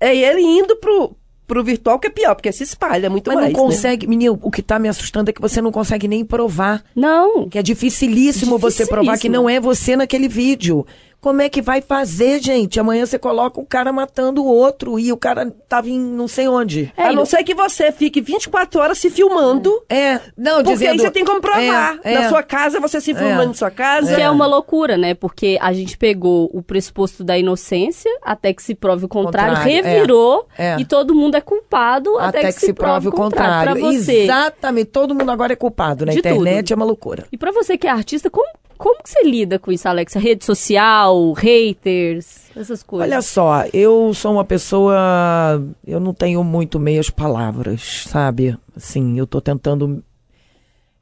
é 0.00 0.16
ele 0.16 0.40
indo 0.40 0.76
pro, 0.76 1.14
pro 1.46 1.62
virtual 1.62 1.98
que 1.98 2.06
é 2.06 2.10
pior, 2.10 2.34
porque 2.34 2.50
se 2.52 2.62
espalha 2.62 3.10
muito 3.10 3.28
Mas 3.28 3.34
mais. 3.36 3.52
não 3.52 3.60
né? 3.60 3.66
consegue, 3.66 4.06
menino, 4.06 4.38
o 4.40 4.50
que 4.50 4.60
está 4.60 4.78
me 4.78 4.88
assustando 4.88 5.28
é 5.28 5.32
que 5.32 5.42
você 5.42 5.60
não 5.60 5.70
consegue 5.70 6.08
nem 6.08 6.24
provar. 6.24 6.82
Não. 6.96 7.48
Que 7.50 7.58
é 7.58 7.62
dificilíssimo, 7.62 8.56
você 8.56 8.86
provar 8.86 9.12
que 9.12 9.28
Dificilíssimo. 9.28 9.42
não 9.42 9.50
é 9.50 9.60
você 9.60 9.96
naquele 9.96 10.28
vídeo. 10.28 10.86
Como 11.24 11.40
é 11.40 11.48
que 11.48 11.62
vai 11.62 11.80
fazer, 11.80 12.38
gente? 12.42 12.78
Amanhã 12.78 13.06
você 13.06 13.18
coloca 13.18 13.58
o 13.58 13.64
cara 13.64 13.90
matando 13.90 14.44
o 14.44 14.46
outro 14.46 14.98
e 14.98 15.10
o 15.10 15.16
cara 15.16 15.50
tava 15.66 15.88
em 15.88 15.98
não 15.98 16.28
sei 16.28 16.46
onde. 16.46 16.92
É, 16.94 17.04
a 17.04 17.12
não 17.14 17.24
ser 17.24 17.42
que 17.42 17.54
você 17.54 17.90
fique 17.90 18.20
24 18.20 18.78
horas 18.78 18.98
se 18.98 19.08
filmando. 19.08 19.72
É, 19.88 20.20
não, 20.36 20.56
Porque 20.56 20.72
dizendo... 20.72 20.90
aí 20.90 20.98
você 20.98 21.10
tem 21.10 21.24
como 21.24 21.40
provar. 21.40 21.98
É, 22.04 22.12
é. 22.12 22.18
Na 22.20 22.28
sua 22.28 22.42
casa, 22.42 22.78
você 22.78 23.00
se 23.00 23.14
filmando 23.14 23.42
É. 23.42 23.46
na 23.46 23.54
sua 23.54 23.70
casa. 23.70 24.14
Que 24.14 24.20
é 24.20 24.28
uma 24.28 24.44
loucura, 24.46 24.98
né? 24.98 25.14
Porque 25.14 25.56
a 25.62 25.72
gente 25.72 25.96
pegou 25.96 26.50
o 26.52 26.60
pressuposto 26.60 27.24
da 27.24 27.38
inocência 27.38 28.10
até 28.20 28.52
que 28.52 28.62
se 28.62 28.74
prove 28.74 29.06
o 29.06 29.08
contrário, 29.08 29.56
Contrário, 29.56 29.78
é. 29.78 29.92
revirou 29.92 30.46
É. 30.58 30.76
e 30.78 30.84
todo 30.84 31.14
mundo 31.14 31.36
é 31.38 31.40
culpado 31.40 32.18
Até, 32.18 32.52
que, 32.52 32.60
se 32.60 32.74
prove 32.74 33.08
o 33.08 33.12
contrário. 33.12 33.72
Pra 33.72 33.80
você. 33.80 34.24
Exatamente. 34.24 34.90
Todo 34.90 35.14
mundo 35.14 35.30
agora 35.30 35.54
é 35.54 35.56
culpado. 35.56 36.04
Na 36.04 36.12
De 36.12 36.18
internet 36.18 36.66
tudo. 36.66 36.72
é 36.72 36.76
uma 36.76 36.84
loucura. 36.84 37.24
E 37.32 37.38
pra 37.38 37.50
você 37.50 37.78
que 37.78 37.86
é 37.86 37.90
artista, 37.90 38.28
como, 38.28 38.46
como 38.78 39.02
que 39.02 39.10
você 39.10 39.22
lida 39.22 39.58
com 39.58 39.70
isso, 39.72 39.88
Alexa? 39.88 40.18
Rede 40.18 40.44
social, 40.44 41.32
haters, 41.32 42.50
essas 42.56 42.82
coisas. 42.82 43.08
Olha 43.10 43.22
só, 43.22 43.64
eu 43.72 44.12
sou 44.14 44.32
uma 44.32 44.44
pessoa. 44.44 45.62
Eu 45.86 46.00
não 46.00 46.12
tenho 46.14 46.42
muito 46.44 46.78
meias 46.78 47.10
palavras, 47.10 48.04
sabe? 48.08 48.56
Assim, 48.76 49.18
eu 49.18 49.26
tô 49.26 49.40
tentando. 49.40 50.02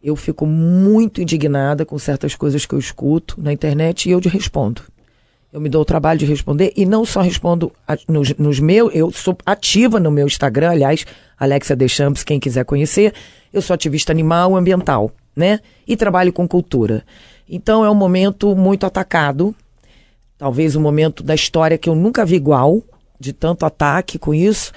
Eu 0.02 0.16
fico 0.16 0.44
muito 0.46 1.20
indignada 1.22 1.84
com 1.86 1.98
certas 1.98 2.34
coisas 2.34 2.66
que 2.66 2.74
eu 2.74 2.78
escuto 2.78 3.40
na 3.40 3.52
internet 3.52 4.08
e 4.08 4.12
eu 4.12 4.20
de 4.20 4.28
respondo. 4.28 4.82
Eu 5.52 5.60
me 5.60 5.68
dou 5.68 5.82
o 5.82 5.84
trabalho 5.84 6.18
de 6.18 6.24
responder 6.26 6.72
e 6.74 6.84
não 6.86 7.04
só 7.04 7.20
respondo 7.20 7.70
a- 7.86 7.96
nos, 8.08 8.34
nos 8.36 8.58
meus. 8.58 8.90
Eu 8.94 9.10
sou 9.12 9.36
ativa 9.44 10.00
no 10.00 10.10
meu 10.10 10.26
Instagram, 10.26 10.70
aliás, 10.70 11.04
Alexia 11.38 11.76
Deschamps, 11.76 12.24
quem 12.24 12.40
quiser 12.40 12.64
conhecer. 12.64 13.12
Eu 13.52 13.60
sou 13.62 13.74
ativista 13.74 14.10
animal 14.12 14.56
ambiental, 14.56 15.12
né? 15.36 15.60
E 15.86 15.94
trabalho 15.96 16.32
com 16.32 16.48
cultura. 16.48 17.04
Então 17.52 17.84
é 17.84 17.90
um 17.90 17.94
momento 17.94 18.56
muito 18.56 18.84
atacado 18.84 19.54
talvez 20.42 20.74
um 20.74 20.80
momento 20.80 21.22
da 21.22 21.36
história 21.36 21.78
que 21.78 21.88
eu 21.88 21.94
nunca 21.94 22.26
vi 22.26 22.34
igual, 22.34 22.82
de 23.20 23.32
tanto 23.32 23.64
ataque 23.64 24.18
com 24.18 24.34
isso. 24.34 24.72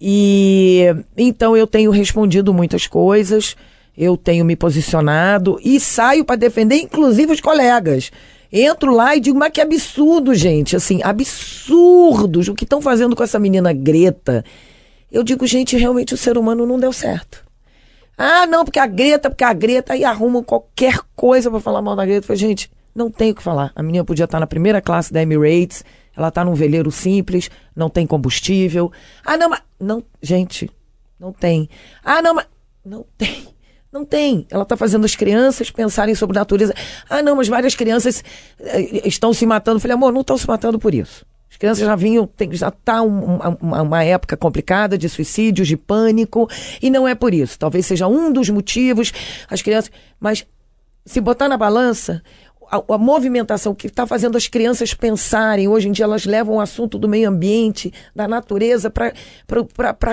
E 0.00 0.82
então 1.16 1.56
eu 1.56 1.64
tenho 1.64 1.92
respondido 1.92 2.52
muitas 2.52 2.88
coisas, 2.88 3.54
eu 3.96 4.16
tenho 4.16 4.44
me 4.44 4.56
posicionado 4.56 5.60
e 5.64 5.78
saio 5.78 6.24
para 6.24 6.34
defender, 6.34 6.74
inclusive 6.78 7.34
os 7.34 7.40
colegas. 7.40 8.10
Entro 8.52 8.92
lá 8.92 9.14
e 9.14 9.20
digo, 9.20 9.38
mas 9.38 9.52
que 9.52 9.60
absurdo, 9.60 10.34
gente, 10.34 10.74
assim, 10.74 11.00
absurdos 11.04 12.48
o 12.48 12.54
que 12.56 12.64
estão 12.64 12.82
fazendo 12.82 13.14
com 13.14 13.22
essa 13.22 13.38
menina 13.38 13.72
Greta. 13.72 14.44
Eu 15.10 15.22
digo, 15.22 15.46
gente, 15.46 15.76
realmente 15.76 16.14
o 16.14 16.16
ser 16.16 16.36
humano 16.36 16.66
não 16.66 16.80
deu 16.80 16.92
certo. 16.92 17.45
Ah, 18.16 18.46
não, 18.46 18.64
porque 18.64 18.78
a 18.78 18.86
Greta, 18.86 19.28
porque 19.28 19.44
a 19.44 19.52
Greta, 19.52 19.92
aí 19.92 20.04
arrumam 20.04 20.42
qualquer 20.42 21.00
coisa 21.14 21.50
pra 21.50 21.60
falar 21.60 21.82
mal 21.82 21.94
da 21.94 22.04
Greta. 22.04 22.20
Eu 22.20 22.26
falei, 22.26 22.40
gente, 22.40 22.70
não 22.94 23.10
tem 23.10 23.30
o 23.30 23.34
que 23.34 23.42
falar. 23.42 23.72
A 23.76 23.82
menina 23.82 24.04
podia 24.04 24.24
estar 24.24 24.40
na 24.40 24.46
primeira 24.46 24.80
classe 24.80 25.12
da 25.12 25.20
Emirates, 25.20 25.84
ela 26.16 26.30
tá 26.30 26.42
num 26.42 26.54
veleiro 26.54 26.90
simples, 26.90 27.50
não 27.74 27.90
tem 27.90 28.06
combustível. 28.06 28.90
Ah, 29.24 29.36
não, 29.36 29.50
mas. 29.50 29.60
Não, 29.78 30.02
gente, 30.22 30.70
não 31.20 31.30
tem. 31.30 31.68
Ah, 32.02 32.22
não, 32.22 32.34
mas. 32.34 32.46
Não 32.82 33.04
tem. 33.18 33.48
Não 33.92 34.04
tem. 34.04 34.46
Ela 34.50 34.62
está 34.62 34.76
fazendo 34.76 35.04
as 35.04 35.14
crianças 35.14 35.70
pensarem 35.70 36.14
sobre 36.14 36.38
natureza. 36.38 36.74
Ah, 37.08 37.22
não, 37.22 37.36
mas 37.36 37.48
várias 37.48 37.74
crianças 37.74 38.24
eh, 38.60 39.06
estão 39.06 39.32
se 39.32 39.44
matando. 39.44 39.76
Eu 39.76 39.80
falei, 39.80 39.94
amor, 39.94 40.12
não 40.12 40.22
estão 40.22 40.38
se 40.38 40.46
matando 40.46 40.78
por 40.78 40.94
isso. 40.94 41.25
As 41.56 41.58
crianças 41.58 41.86
já 41.86 41.96
vinham, 41.96 42.26
tem, 42.26 42.52
já 42.52 42.68
está 42.68 43.00
uma, 43.00 43.56
uma 43.80 44.04
época 44.04 44.36
complicada 44.36 44.98
de 44.98 45.08
suicídios, 45.08 45.66
de 45.66 45.74
pânico, 45.74 46.46
e 46.82 46.90
não 46.90 47.08
é 47.08 47.14
por 47.14 47.32
isso. 47.32 47.58
Talvez 47.58 47.86
seja 47.86 48.06
um 48.06 48.30
dos 48.30 48.50
motivos, 48.50 49.10
as 49.48 49.62
crianças. 49.62 49.90
Mas 50.20 50.46
se 51.06 51.18
botar 51.18 51.48
na 51.48 51.56
balança, 51.56 52.22
a, 52.70 52.94
a 52.94 52.98
movimentação 52.98 53.74
que 53.74 53.86
está 53.86 54.06
fazendo 54.06 54.36
as 54.36 54.46
crianças 54.46 54.94
pensarem, 54.94 55.68
hoje 55.68 55.88
em 55.88 55.92
dia 55.92 56.04
elas 56.04 56.24
levam 56.24 56.56
o 56.56 56.60
assunto 56.60 56.98
do 56.98 57.08
meio 57.08 57.28
ambiente, 57.28 57.92
da 58.14 58.26
natureza, 58.28 58.90
para 58.90 59.12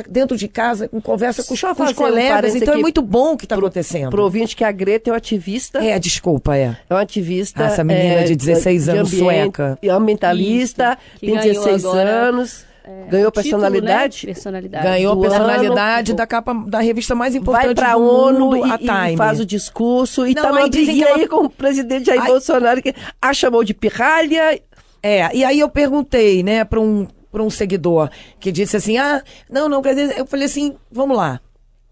dentro 0.09 0.37
de 0.37 0.47
casa, 0.47 0.89
em 0.91 0.99
conversa 0.99 1.43
com 1.43 1.55
Só 1.55 1.73
com 1.73 1.83
os 1.83 1.91
um 1.91 1.93
colegas. 1.93 2.29
parênteses 2.29 2.61
então 2.61 2.73
é 2.73 2.77
muito 2.77 3.01
bom 3.01 3.33
o 3.33 3.37
que 3.37 3.45
está 3.45 3.55
acontecendo. 3.55 4.11
Pro 4.11 4.23
ouvinte 4.23 4.55
que 4.55 4.63
a 4.63 4.71
Greta 4.71 5.09
é 5.09 5.11
uma 5.11 5.17
ativista. 5.17 5.83
É, 5.83 5.97
desculpa, 5.99 6.55
é. 6.55 6.77
É 6.89 6.93
uma 6.93 7.01
ativista. 7.01 7.63
Essa 7.63 7.83
menina 7.83 8.21
é, 8.21 8.23
de 8.23 8.35
16 8.35 8.89
anos, 8.89 9.13
ambiente, 9.13 9.23
sueca. 9.23 9.77
e 9.81 9.89
Ambientalista, 9.89 10.97
Isso, 11.15 11.19
tem 11.19 11.35
ganhou 11.35 11.63
16 11.63 11.85
agora, 11.85 12.09
anos, 12.09 12.65
ganhou 13.09 13.31
Título, 13.31 13.31
personalidade. 13.31 14.27
né? 14.27 14.33
Personalidade. 14.33 14.83
Ganhou 14.83 15.19
personalidade 15.21 16.11
ano. 16.11 16.17
da 16.17 16.27
capa 16.27 16.53
da 16.67 16.79
revista 16.79 17.15
mais 17.15 17.33
importante 17.35 17.79
Vai 17.79 17.93
do 17.93 17.99
ONU 18.01 18.39
mundo, 18.39 18.57
e, 18.57 18.71
a 18.71 18.75
e 18.75 18.77
Time. 18.79 19.17
faz 19.17 19.39
o 19.39 19.45
discurso. 19.45 20.25
E 20.27 20.33
Não, 20.33 20.55
aí 20.55 20.69
dizem 20.69 20.95
que 20.95 21.03
ela- 21.03 21.15
aí 21.17 21.27
com 21.27 21.45
o 21.45 21.49
presidente 21.49 22.05
Jair 22.07 22.21
Ai. 22.21 22.27
Bolsonaro, 22.27 22.81
que 22.81 22.93
a 23.21 23.33
chamou 23.33 23.63
de 23.63 23.73
pirralha. 23.73 24.59
É, 25.01 25.35
e 25.35 25.43
aí 25.43 25.59
eu 25.59 25.69
perguntei, 25.69 26.43
né, 26.43 26.63
para 26.63 26.79
um, 26.79 27.07
pra 27.31 27.43
um 27.43 27.49
seguidor 27.49 28.09
que 28.39 28.51
disse 28.51 28.77
assim: 28.77 28.97
ah, 28.97 29.21
não, 29.49 29.67
não, 29.69 29.81
quer 29.81 29.95
dizer, 29.95 30.17
eu 30.17 30.25
falei 30.25 30.45
assim: 30.45 30.75
vamos 30.91 31.15
lá. 31.17 31.39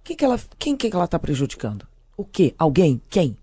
Que 0.04 0.16
que 0.16 0.26
ela, 0.26 0.40
quem 0.58 0.76
que 0.76 0.88
ela 0.94 1.08
tá 1.08 1.20
prejudicando? 1.20 1.86
O 2.18 2.26
quê? 2.26 2.54
Alguém? 2.58 3.02
Quem? 3.10 3.38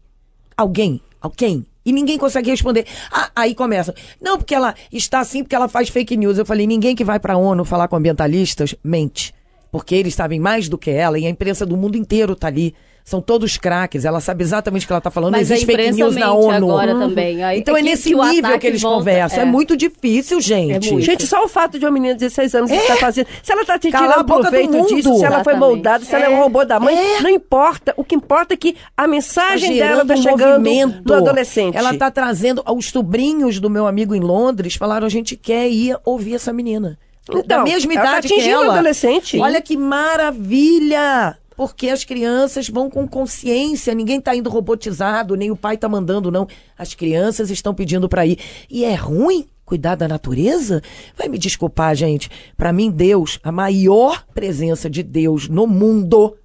Alguém? 0.57 1.00
Alguém? 1.21 1.64
E 1.88 1.92
ninguém 1.92 2.18
consegue 2.18 2.50
responder. 2.50 2.85
Ah, 3.11 3.30
aí 3.35 3.54
começa. 3.54 3.95
Não, 4.21 4.37
porque 4.37 4.54
ela 4.54 4.75
está 4.92 5.21
assim, 5.21 5.42
porque 5.42 5.57
ela 5.57 5.68
faz 5.68 5.88
fake 5.88 6.18
news. 6.18 6.37
Eu 6.37 6.45
falei: 6.45 6.66
ninguém 6.66 6.95
que 6.95 7.02
vai 7.02 7.18
para 7.18 7.33
a 7.33 7.38
ONU 7.38 7.64
falar 7.64 7.88
com 7.88 7.97
ambientalistas 7.97 8.75
mente. 8.85 9.33
Porque 9.73 9.95
eles 9.95 10.14
sabem 10.14 10.38
mais 10.38 10.68
do 10.68 10.76
que 10.76 10.90
ela 10.90 11.18
e 11.18 11.25
a 11.25 11.30
imprensa 11.30 11.64
do 11.64 11.78
mundo 11.78 11.97
inteiro 11.97 12.37
tá 12.37 12.49
ali. 12.49 12.75
São 13.09 13.23
todos 13.23 13.57
craques, 13.57 14.05
ela 14.05 14.21
sabe 14.21 14.45
exatamente 14.45 14.85
o 14.85 14.87
que 14.87 14.93
ela 14.93 14.99
está 14.99 15.11
falando. 15.11 15.33
Mas 15.33 15.50
existe 15.50 15.65
a 15.65 15.67
fake 15.67 15.81
imprensa 15.81 15.97
news 16.05 16.15
na 16.17 16.31
ONU. 16.35 16.55
agora 16.71 16.95
também. 16.95 17.43
Aí- 17.43 17.59
Então 17.59 17.75
é 17.75 17.81
é, 17.81 17.83
nesse 17.83 18.11
que 18.11 18.15
nível 18.15 18.59
que 18.59 18.67
eles 18.67 18.83
volta, 18.83 18.99
conversam. 18.99 19.38
É. 19.38 19.43
é. 19.43 19.45
muito 19.47 19.75
difícil, 19.79 20.38
gente. 20.43 20.73
É 20.87 20.91
muito. 20.93 21.00
Gente, 21.07 21.27
só 21.27 21.43
o 21.43 21.49
fato 21.49 21.79
de 21.79 21.87
uma 21.87 21.91
menina 21.91 22.12
de 22.12 22.21
16 22.21 22.55
anos 22.55 22.71
estar 22.71 22.97
fazendo. 22.97 23.27
Se 23.43 23.50
ela 23.50 23.62
está 23.62 23.77
a 23.77 23.79
tirando 23.79 24.25
boca 24.25 24.43
do 24.43 24.43
proveito 24.43 24.73
mundo. 24.73 24.88
disso, 24.95 25.17
se 25.17 25.25
ela 25.25 25.43
foi 25.43 25.55
Exatamente. 25.55 25.59
moldada, 25.59 26.05
se 26.05 26.15
ela 26.15 26.25
é 26.27 26.27
É. 26.27 26.31
um 26.37 26.38
robô 26.38 26.67
da 26.67 26.79
mãe, 26.79 26.95
É. 26.95 27.23
não 27.23 27.31
importa. 27.31 27.95
O 27.97 28.05
que 28.05 28.15
importa 28.15 28.53
é 28.53 28.57
que 28.59 28.77
a 28.95 29.07
mensagem 29.09 29.79
Tá 29.79 29.87
dela 29.87 30.03
está 30.03 30.12
um 30.15 30.23
chegando 30.23 30.59
movimento. 30.62 31.03
no 31.07 31.15
adolescente. 31.15 31.79
Ela 31.79 31.95
está 31.95 32.11
trazendo. 32.11 32.62
Os 32.77 32.91
sobrinhos 32.91 33.59
do 33.59 33.71
meu 33.71 33.87
amigo 33.87 34.15
em 34.15 34.21
Londres 34.21 34.75
falaram: 34.75 35.07
a 35.07 35.11
gente 35.11 35.35
quer 35.35 35.67
ir 35.71 35.97
ouvir 36.05 36.35
essa 36.35 36.53
menina. 36.53 36.99
da 37.27 37.38
Então, 37.41 37.65
mesma 37.65 37.93
ela 37.95 38.03
tá 38.03 38.09
idade 38.11 38.29
que 38.29 38.35
atingindo 38.35 38.55
ela. 38.57 38.69
o 38.69 38.71
adolescente. 38.73 39.38
Olha 39.38 39.62
que 39.62 39.79
maravilha! 39.79 41.37
Porque 41.59 41.88
as 41.88 42.05
crianças 42.05 42.69
vão 42.69 42.88
com 42.88 43.05
consciência, 43.09 43.93
ninguém 43.93 44.21
está 44.21 44.33
indo 44.33 44.49
robotizado, 44.49 45.35
nem 45.35 45.50
o 45.50 45.57
pai 45.57 45.75
está 45.75 45.88
mandando, 45.88 46.31
não. 46.31 46.47
As 46.79 46.95
crianças 46.95 47.50
estão 47.50 47.75
pedindo 47.75 48.09
para 48.09 48.25
ir. 48.25 48.38
E 48.71 48.85
é 48.85 48.95
ruim 48.95 49.45
cuidar 49.65 49.97
da 49.97 50.07
natureza? 50.07 50.81
Vai 51.17 51.27
me 51.27 51.37
desculpar, 51.37 51.97
gente. 51.97 52.31
Para 52.57 52.73
mim, 52.73 52.93
Deus, 52.93 53.41
a 53.43 53.50
maior 53.50 54.25
presença 54.33 54.88
de 54.88 55.03
Deus 55.03 55.49
no 55.49 55.67
mundo 55.67 56.37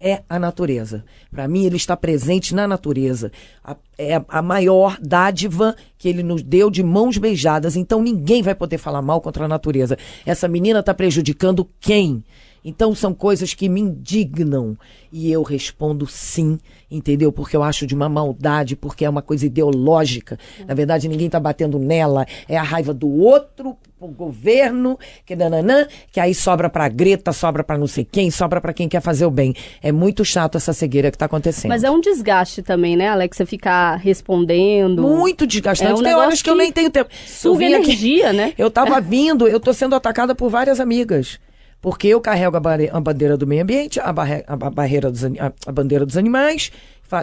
é 0.00 0.22
a 0.26 0.38
natureza. 0.38 1.04
Para 1.30 1.46
mim, 1.46 1.66
ele 1.66 1.76
está 1.76 1.94
presente 1.94 2.54
na 2.54 2.66
natureza. 2.66 3.30
A- 3.62 3.76
é 3.98 4.18
a 4.28 4.40
maior 4.40 4.96
dádiva 4.98 5.76
que 5.98 6.08
ele 6.08 6.22
nos 6.22 6.42
deu 6.42 6.70
de 6.70 6.82
mãos 6.82 7.18
beijadas. 7.18 7.76
Então, 7.76 8.00
ninguém 8.00 8.40
vai 8.40 8.54
poder 8.54 8.78
falar 8.78 9.02
mal 9.02 9.20
contra 9.20 9.44
a 9.44 9.48
natureza. 9.48 9.98
Essa 10.24 10.48
menina 10.48 10.78
está 10.80 10.94
prejudicando 10.94 11.68
quem? 11.78 12.24
Então, 12.68 12.94
são 12.94 13.14
coisas 13.14 13.54
que 13.54 13.66
me 13.68 13.80
indignam. 13.80 14.76
E 15.10 15.32
eu 15.32 15.42
respondo 15.42 16.06
sim, 16.06 16.58
entendeu? 16.90 17.32
Porque 17.32 17.56
eu 17.56 17.62
acho 17.62 17.86
de 17.86 17.94
uma 17.94 18.10
maldade, 18.10 18.76
porque 18.76 19.06
é 19.06 19.08
uma 19.08 19.22
coisa 19.22 19.46
ideológica. 19.46 20.38
Na 20.66 20.74
verdade, 20.74 21.08
ninguém 21.08 21.26
está 21.28 21.40
batendo 21.40 21.78
nela. 21.78 22.26
É 22.46 22.58
a 22.58 22.62
raiva 22.62 22.92
do 22.92 23.08
outro, 23.08 23.74
o 23.98 24.06
governo, 24.08 24.98
que 25.24 25.34
nananã, 25.34 25.86
que 26.12 26.20
aí 26.20 26.34
sobra 26.34 26.68
pra 26.68 26.86
Greta, 26.90 27.32
sobra 27.32 27.64
pra 27.64 27.78
não 27.78 27.86
sei 27.86 28.04
quem, 28.04 28.30
sobra 28.30 28.60
pra 28.60 28.74
quem 28.74 28.86
quer 28.86 29.00
fazer 29.00 29.24
o 29.24 29.30
bem. 29.30 29.54
É 29.82 29.90
muito 29.90 30.26
chato 30.26 30.56
essa 30.58 30.74
cegueira 30.74 31.10
que 31.10 31.16
tá 31.16 31.24
acontecendo. 31.24 31.70
Mas 31.70 31.84
é 31.84 31.90
um 31.90 32.00
desgaste 32.02 32.62
também, 32.62 32.94
né, 32.94 33.08
Alex? 33.08 33.34
Você 33.38 33.46
ficar 33.46 33.96
respondendo. 33.96 35.00
Muito 35.02 35.46
desgastante. 35.46 35.90
É 35.90 35.94
um 35.94 36.02
Tem 36.02 36.14
horas 36.14 36.42
que 36.42 36.50
eu 36.50 36.54
que 36.54 36.60
nem 36.62 36.70
tenho 36.70 36.90
tempo. 36.90 37.08
suga 37.26 37.64
Eu 37.64 37.68
vim 37.70 37.74
aqui- 37.74 37.84
energia, 37.92 38.32
né? 38.34 38.52
Eu 38.58 38.70
tava 38.70 39.00
vindo, 39.00 39.48
eu 39.48 39.58
tô 39.58 39.72
sendo 39.72 39.94
atacada 39.94 40.34
por 40.34 40.50
várias 40.50 40.78
amigas. 40.80 41.40
Porque 41.80 42.08
eu 42.08 42.20
carrego 42.20 42.56
a, 42.56 42.60
bare- 42.60 42.90
a 42.92 43.00
bandeira 43.00 43.36
do 43.36 43.46
meio 43.46 43.62
ambiente, 43.62 44.00
a, 44.00 44.12
barre- 44.12 44.44
a 44.46 44.56
ba- 44.56 44.70
barreira 44.70 45.10
dos, 45.10 45.24
a, 45.24 45.30
a 45.66 45.72
bandeira 45.72 46.04
dos 46.04 46.16
animais, 46.16 46.72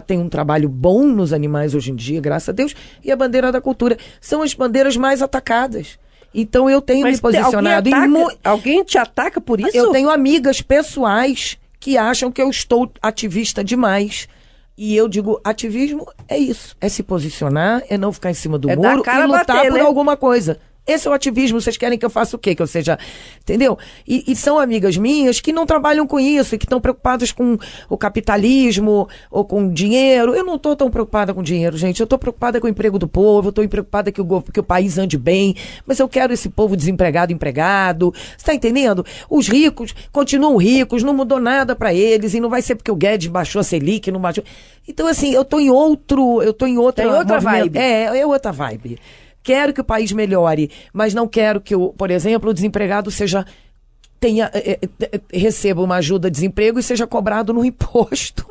tem 0.07 0.17
um 0.17 0.29
trabalho 0.29 0.69
bom 0.69 1.03
nos 1.05 1.33
animais 1.33 1.75
hoje 1.75 1.91
em 1.91 1.95
dia, 1.95 2.21
graças 2.21 2.49
a 2.49 2.51
Deus, 2.53 2.73
e 3.03 3.11
a 3.11 3.15
bandeira 3.15 3.51
da 3.51 3.59
cultura. 3.61 3.97
São 4.21 4.41
as 4.41 4.53
bandeiras 4.53 4.95
mais 4.95 5.21
atacadas. 5.21 5.99
Então 6.33 6.69
eu 6.69 6.81
tenho 6.81 7.03
Mas 7.03 7.17
me 7.17 7.21
posicionado 7.21 7.89
alguém, 7.89 7.93
ataca, 7.93 8.37
alguém 8.43 8.83
te 8.83 8.97
ataca 8.97 9.39
por 9.41 9.59
isso? 9.59 9.75
eu 9.75 9.91
tenho 9.91 10.09
amigas 10.09 10.61
pessoais 10.61 11.57
que 11.79 11.97
acham 11.97 12.31
que 12.31 12.41
eu 12.41 12.49
estou 12.49 12.89
ativista 13.01 13.63
demais. 13.63 14.27
E 14.77 14.95
eu 14.95 15.07
digo, 15.07 15.39
ativismo 15.43 16.05
é 16.27 16.37
isso. 16.37 16.75
É 16.81 16.89
se 16.89 17.01
posicionar, 17.03 17.81
é 17.89 17.97
não 17.97 18.11
ficar 18.11 18.31
em 18.31 18.33
cima 18.33 18.57
do 18.57 18.69
É 18.69 18.75
muro 18.75 18.89
e 18.89 18.95
lutar 18.97 19.27
bater, 19.29 19.69
por 19.69 19.77
né? 19.77 19.81
alguma 19.81 20.17
coisa. 20.17 20.59
Esse 20.87 21.07
é 21.07 21.11
o 21.11 21.13
ativismo. 21.13 21.59
Vocês 21.59 21.77
querem 21.77 21.97
que 21.97 22.05
eu 22.05 22.09
faça 22.09 22.35
o 22.35 22.39
quê? 22.39 22.53
Que 22.53 22.61
eu 22.61 22.67
seja. 22.67 22.97
Entendeu? 23.41 23.77
E, 24.07 24.23
e 24.27 24.35
são 24.35 24.59
amigas 24.59 24.97
minhas 24.97 25.39
que 25.39 25.51
não 25.51 25.65
trabalham 25.65 26.05
com 26.05 26.19
isso 26.19 26.55
e 26.55 26.57
que 26.57 26.65
estão 26.65 26.79
preocupadas 26.79 27.31
com 27.31 27.57
o 27.89 27.97
capitalismo 27.97 29.07
ou 29.31 29.43
com 29.43 29.71
dinheiro. 29.71 30.35
Eu 30.35 30.45
não 30.45 30.55
estou 30.55 30.75
tão 30.75 30.89
preocupada 30.89 31.33
com 31.33 31.41
dinheiro, 31.41 31.77
gente. 31.77 31.99
Eu 31.99 32.05
estou 32.05 32.19
preocupada 32.19 32.59
com 32.59 32.67
o 32.67 32.69
emprego 32.69 32.99
do 32.99 33.07
povo, 33.07 33.47
eu 33.47 33.49
estou 33.49 33.67
preocupada 33.67 34.11
que 34.11 34.21
o, 34.21 34.41
que 34.41 34.59
o 34.59 34.63
país 34.63 34.97
ande 34.97 35.17
bem. 35.17 35.55
Mas 35.85 35.99
eu 35.99 36.07
quero 36.07 36.33
esse 36.33 36.49
povo 36.49 36.77
desempregado, 36.77 37.33
empregado. 37.33 38.13
Você 38.15 38.35
está 38.37 38.53
entendendo? 38.53 39.05
Os 39.29 39.47
ricos 39.47 39.95
continuam 40.11 40.57
ricos, 40.57 41.03
não 41.03 41.13
mudou 41.13 41.39
nada 41.39 41.75
para 41.75 41.93
eles 41.93 42.33
e 42.33 42.39
não 42.39 42.49
vai 42.49 42.61
ser 42.61 42.75
porque 42.75 42.91
o 42.91 42.95
Guedes 42.95 43.27
baixou 43.27 43.59
a 43.59 43.63
Selic, 43.63 44.11
não 44.11 44.19
baixou. 44.19 44.43
Então, 44.87 45.07
assim, 45.07 45.33
eu 45.33 45.41
estou 45.41 45.59
em 45.59 45.69
outro. 45.69 46.41
Eu 46.41 46.53
tô 46.53 46.67
em 46.67 46.77
outra, 46.77 47.03
Tem 47.03 47.13
outra 47.13 47.39
vibe. 47.39 47.77
É, 47.77 48.19
é 48.19 48.25
outra 48.25 48.51
vibe. 48.51 48.99
Quero 49.45 49.71
que 49.71 49.79
o 49.79 49.83
país 49.83 50.11
melhore, 50.11 50.71
mas 50.91 51.13
não 51.13 51.27
quero 51.27 51.61
que, 51.61 51.75
o, 51.75 51.93
por 51.93 52.09
exemplo, 52.09 52.49
o 52.49 52.53
desempregado 52.53 53.11
seja 53.11 53.45
tenha 54.19 54.49
eh, 54.55 54.79
eh, 54.81 54.89
eh, 55.13 55.21
receba 55.37 55.83
uma 55.83 55.97
ajuda 55.97 56.31
de 56.31 56.35
desemprego 56.35 56.79
e 56.79 56.83
seja 56.83 57.05
cobrado 57.05 57.53
no 57.53 57.63
imposto 57.65 58.43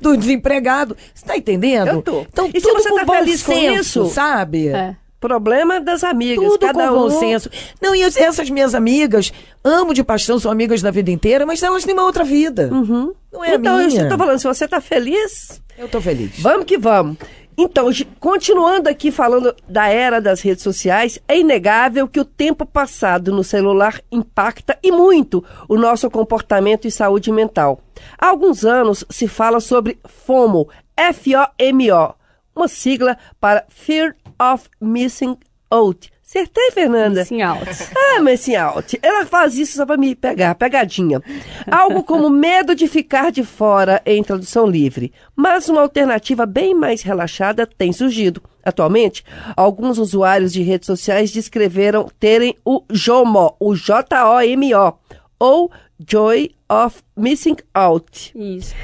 do 0.00 0.16
desempregado. 0.16 0.96
Você 1.14 1.22
está 1.24 1.36
entendendo? 1.36 1.86
Eu 1.88 2.02
tô. 2.02 2.22
Então, 2.22 2.50
E 2.52 2.60
se 2.60 2.66
tudo 2.66 2.82
você 2.82 2.88
com 2.88 2.96
tá 2.96 3.04
bom 3.04 3.12
feliz 3.14 3.42
com 3.44 3.52
senso, 3.54 4.02
isso? 4.02 4.06
sabe? 4.14 4.68
É. 4.68 4.96
Problema 5.20 5.78
das 5.80 6.02
amigas. 6.02 6.42
Tudo 6.44 6.58
cada 6.66 6.88
com 6.88 6.94
bom 6.94 7.06
um... 7.06 7.10
senso. 7.20 7.48
Não, 7.80 7.94
e 7.94 8.02
as- 8.02 8.16
essas 8.16 8.48
minhas 8.50 8.74
amigas, 8.74 9.30
amo 9.62 9.92
de 9.94 10.02
paixão, 10.02 10.38
são 10.40 10.50
amigas 10.50 10.80
da 10.82 10.90
vida 10.90 11.10
inteira, 11.12 11.44
mas 11.46 11.62
elas 11.62 11.84
têm 11.84 11.92
uma 11.94 12.04
outra 12.06 12.24
vida. 12.24 12.68
Não 12.68 13.44
é 13.44 13.54
então, 13.54 13.76
a 13.76 13.82
eu 13.82 13.88
minha. 13.88 14.02
estou 14.04 14.16
falando, 14.18 14.38
se 14.38 14.46
você 14.48 14.66
tá 14.66 14.80
feliz, 14.80 15.60
Eu 15.78 15.86
tô 15.88 16.00
feliz. 16.00 16.32
vamos 16.40 16.64
que 16.64 16.76
vamos. 16.78 17.18
Então, 17.62 17.90
continuando 18.18 18.88
aqui 18.88 19.10
falando 19.10 19.54
da 19.68 19.86
era 19.86 20.18
das 20.18 20.40
redes 20.40 20.62
sociais, 20.62 21.18
é 21.28 21.38
inegável 21.38 22.08
que 22.08 22.18
o 22.18 22.24
tempo 22.24 22.64
passado 22.64 23.30
no 23.32 23.44
celular 23.44 24.00
impacta 24.10 24.78
e 24.82 24.90
muito 24.90 25.44
o 25.68 25.76
nosso 25.76 26.10
comportamento 26.10 26.88
e 26.88 26.90
saúde 26.90 27.30
mental. 27.30 27.78
Há 28.18 28.28
alguns 28.28 28.64
anos 28.64 29.04
se 29.10 29.28
fala 29.28 29.60
sobre 29.60 29.98
FOMO, 30.06 30.70
F-O-M-O, 30.96 32.14
uma 32.56 32.66
sigla 32.66 33.18
para 33.38 33.66
Fear 33.68 34.16
of 34.40 34.66
Missing 34.80 35.36
Out. 35.70 36.10
Acertei, 36.30 36.70
Fernanda? 36.70 37.22
Missing 37.22 37.42
out. 37.42 37.64
Ah, 37.92 38.20
Missing 38.20 38.54
Out. 38.54 39.00
Ela 39.02 39.26
faz 39.26 39.58
isso 39.58 39.76
só 39.76 39.84
pra 39.84 39.96
me 39.96 40.14
pegar, 40.14 40.54
pegadinha. 40.54 41.20
Algo 41.68 42.04
como 42.04 42.30
medo 42.30 42.72
de 42.72 42.86
ficar 42.86 43.32
de 43.32 43.42
fora 43.42 44.00
em 44.06 44.22
tradução 44.22 44.64
livre. 44.64 45.12
Mas 45.34 45.68
uma 45.68 45.80
alternativa 45.80 46.46
bem 46.46 46.72
mais 46.72 47.02
relaxada 47.02 47.66
tem 47.66 47.92
surgido. 47.92 48.40
Atualmente, 48.64 49.24
alguns 49.56 49.98
usuários 49.98 50.52
de 50.52 50.62
redes 50.62 50.86
sociais 50.86 51.32
descreveram 51.32 52.08
terem 52.20 52.54
o 52.64 52.84
JOMO, 52.88 53.56
o 53.58 53.74
J-O-M-O, 53.74 54.94
ou 55.36 55.68
Joy 56.08 56.54
of 56.68 57.02
Missing 57.16 57.56
Out 57.74 58.32
Isso. 58.36 58.74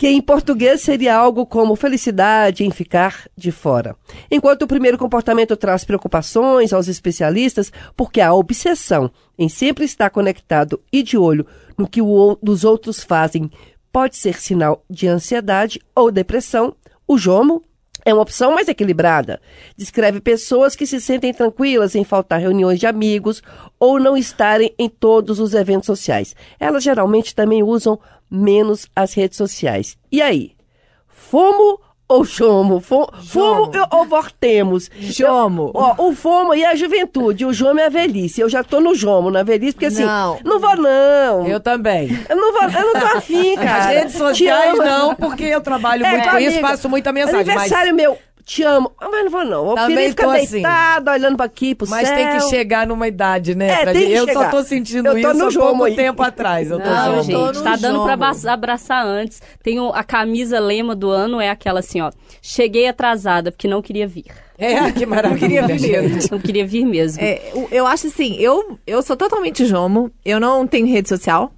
Que 0.00 0.08
em 0.08 0.22
português 0.22 0.80
seria 0.80 1.14
algo 1.14 1.44
como 1.44 1.76
felicidade 1.76 2.64
em 2.64 2.70
ficar 2.70 3.28
de 3.36 3.52
fora. 3.52 3.94
Enquanto 4.30 4.62
o 4.62 4.66
primeiro 4.66 4.96
comportamento 4.96 5.54
traz 5.58 5.84
preocupações 5.84 6.72
aos 6.72 6.88
especialistas, 6.88 7.70
porque 7.94 8.18
a 8.18 8.32
obsessão 8.32 9.10
em 9.38 9.46
sempre 9.46 9.84
estar 9.84 10.08
conectado 10.08 10.80
e 10.90 11.02
de 11.02 11.18
olho 11.18 11.46
no 11.76 11.86
que 11.86 12.00
os 12.00 12.64
outros 12.64 13.04
fazem 13.04 13.50
pode 13.92 14.16
ser 14.16 14.40
sinal 14.40 14.82
de 14.88 15.06
ansiedade 15.06 15.78
ou 15.94 16.10
depressão, 16.10 16.74
o 17.06 17.18
jomo 17.18 17.62
é 18.04 18.12
uma 18.12 18.22
opção 18.22 18.52
mais 18.52 18.68
equilibrada. 18.68 19.40
Descreve 19.76 20.20
pessoas 20.20 20.74
que 20.74 20.86
se 20.86 21.00
sentem 21.00 21.32
tranquilas 21.32 21.94
em 21.94 22.04
faltar 22.04 22.40
reuniões 22.40 22.78
de 22.78 22.86
amigos 22.86 23.42
ou 23.78 23.98
não 23.98 24.16
estarem 24.16 24.74
em 24.78 24.88
todos 24.88 25.40
os 25.40 25.54
eventos 25.54 25.86
sociais. 25.86 26.34
Elas 26.58 26.82
geralmente 26.82 27.34
também 27.34 27.62
usam 27.62 27.98
menos 28.30 28.86
as 28.94 29.14
redes 29.14 29.36
sociais. 29.36 29.96
E 30.10 30.22
aí? 30.22 30.52
Fomo 31.06 31.80
ou 32.10 32.24
chomo? 32.24 32.80
Fo- 32.80 33.08
Fomo 33.24 33.70
ou 33.92 34.04
vortemos? 34.04 34.90
Jomo. 34.98 35.70
Ó, 35.74 35.94
o 36.08 36.14
fomo 36.14 36.52
é 36.54 36.64
a 36.64 36.74
juventude, 36.74 37.44
o 37.46 37.52
jomo 37.52 37.80
é 37.80 37.86
a 37.86 37.88
velhice. 37.88 38.40
Eu 38.40 38.48
já 38.48 38.62
tô 38.64 38.80
no 38.80 38.94
jomo, 38.94 39.30
na 39.30 39.42
velhice, 39.42 39.72
porque 39.72 39.86
assim, 39.86 40.04
Não. 40.04 40.38
não 40.44 40.58
vou 40.58 40.76
não. 40.76 41.46
Eu 41.46 41.60
também. 41.60 42.08
Eu 42.28 42.36
não 42.36 42.52
vou, 42.52 42.62
eu 42.62 42.92
não 42.94 43.00
tô 43.00 43.16
afim, 43.18 43.54
cara. 43.56 43.78
As 43.78 43.86
redes 43.86 44.14
sociais 44.16 44.76
não, 44.78 45.14
porque 45.14 45.44
eu 45.44 45.60
trabalho 45.60 46.04
É, 46.04 46.10
muito 46.10 46.28
com 46.30 46.38
isso, 46.38 46.60
passo 46.60 46.88
muita 46.88 47.12
mensagem. 47.12 47.38
Mas, 47.46 47.48
Aniversário 47.56 47.94
meu, 47.94 48.18
te 48.52 48.64
amo. 48.64 48.90
Ah, 49.00 49.08
Mas 49.08 49.24
não 49.24 49.30
vou 49.30 49.44
não. 49.44 49.68
Eu 49.70 49.74
Também 49.76 49.96
queria 49.96 50.10
ficar 50.10 50.24
tô 50.24 50.30
assim. 50.30 50.50
deitada, 50.50 51.12
olhando 51.12 51.36
pra 51.36 51.46
aqui, 51.46 51.72
pro 51.72 51.88
mas 51.88 52.08
céu. 52.08 52.16
tem 52.16 52.28
que 52.30 52.40
chegar 52.48 52.84
numa 52.84 53.06
idade, 53.06 53.54
né? 53.54 53.68
É, 53.84 53.90
eu 54.18 54.26
chegar. 54.26 54.44
só 54.44 54.50
tô 54.50 54.62
sentindo 54.64 55.06
Eu 55.08 55.12
tô 55.22 55.30
isso 55.30 55.38
no 55.38 55.46
há 55.46 55.50
jomo 55.50 55.66
pouco 55.68 55.84
aí. 55.84 55.94
tempo 55.94 56.20
atrás. 56.20 56.68
Eu 56.68 56.80
tô 56.80 56.84
Não, 56.90 57.22
jomo. 57.22 57.22
gente, 57.22 57.56
no 57.58 57.62
tá 57.62 57.76
dando 57.76 58.02
pra 58.02 58.12
jogo. 58.16 58.24
abra- 58.24 58.52
abraçar 58.52 59.06
antes. 59.06 59.40
Tem 59.62 59.78
o- 59.78 59.92
a 59.92 60.02
camisa 60.02 60.58
lema 60.58 60.96
do 60.96 61.08
ano, 61.10 61.40
é 61.40 61.48
aquela 61.48 61.78
assim, 61.78 62.00
ó. 62.00 62.10
Cheguei 62.42 62.88
atrasada, 62.88 63.52
porque 63.52 63.68
não 63.68 63.80
queria 63.80 64.08
vir. 64.08 64.24
É, 64.58 64.90
que 64.92 65.06
maravilha. 65.06 65.38
queria 65.68 65.78
vir 65.78 66.02
mesmo. 66.12 66.28
Não 66.32 66.38
queria 66.40 66.66
vir 66.66 66.84
mesmo. 66.84 67.22
É, 67.22 67.40
eu 67.70 67.86
acho 67.86 68.08
assim, 68.08 68.36
eu, 68.38 68.76
eu 68.86 69.00
sou 69.02 69.16
totalmente 69.16 69.64
jomo, 69.64 70.10
eu 70.24 70.40
não 70.40 70.66
tenho 70.66 70.86
rede 70.88 71.08
social. 71.08 71.52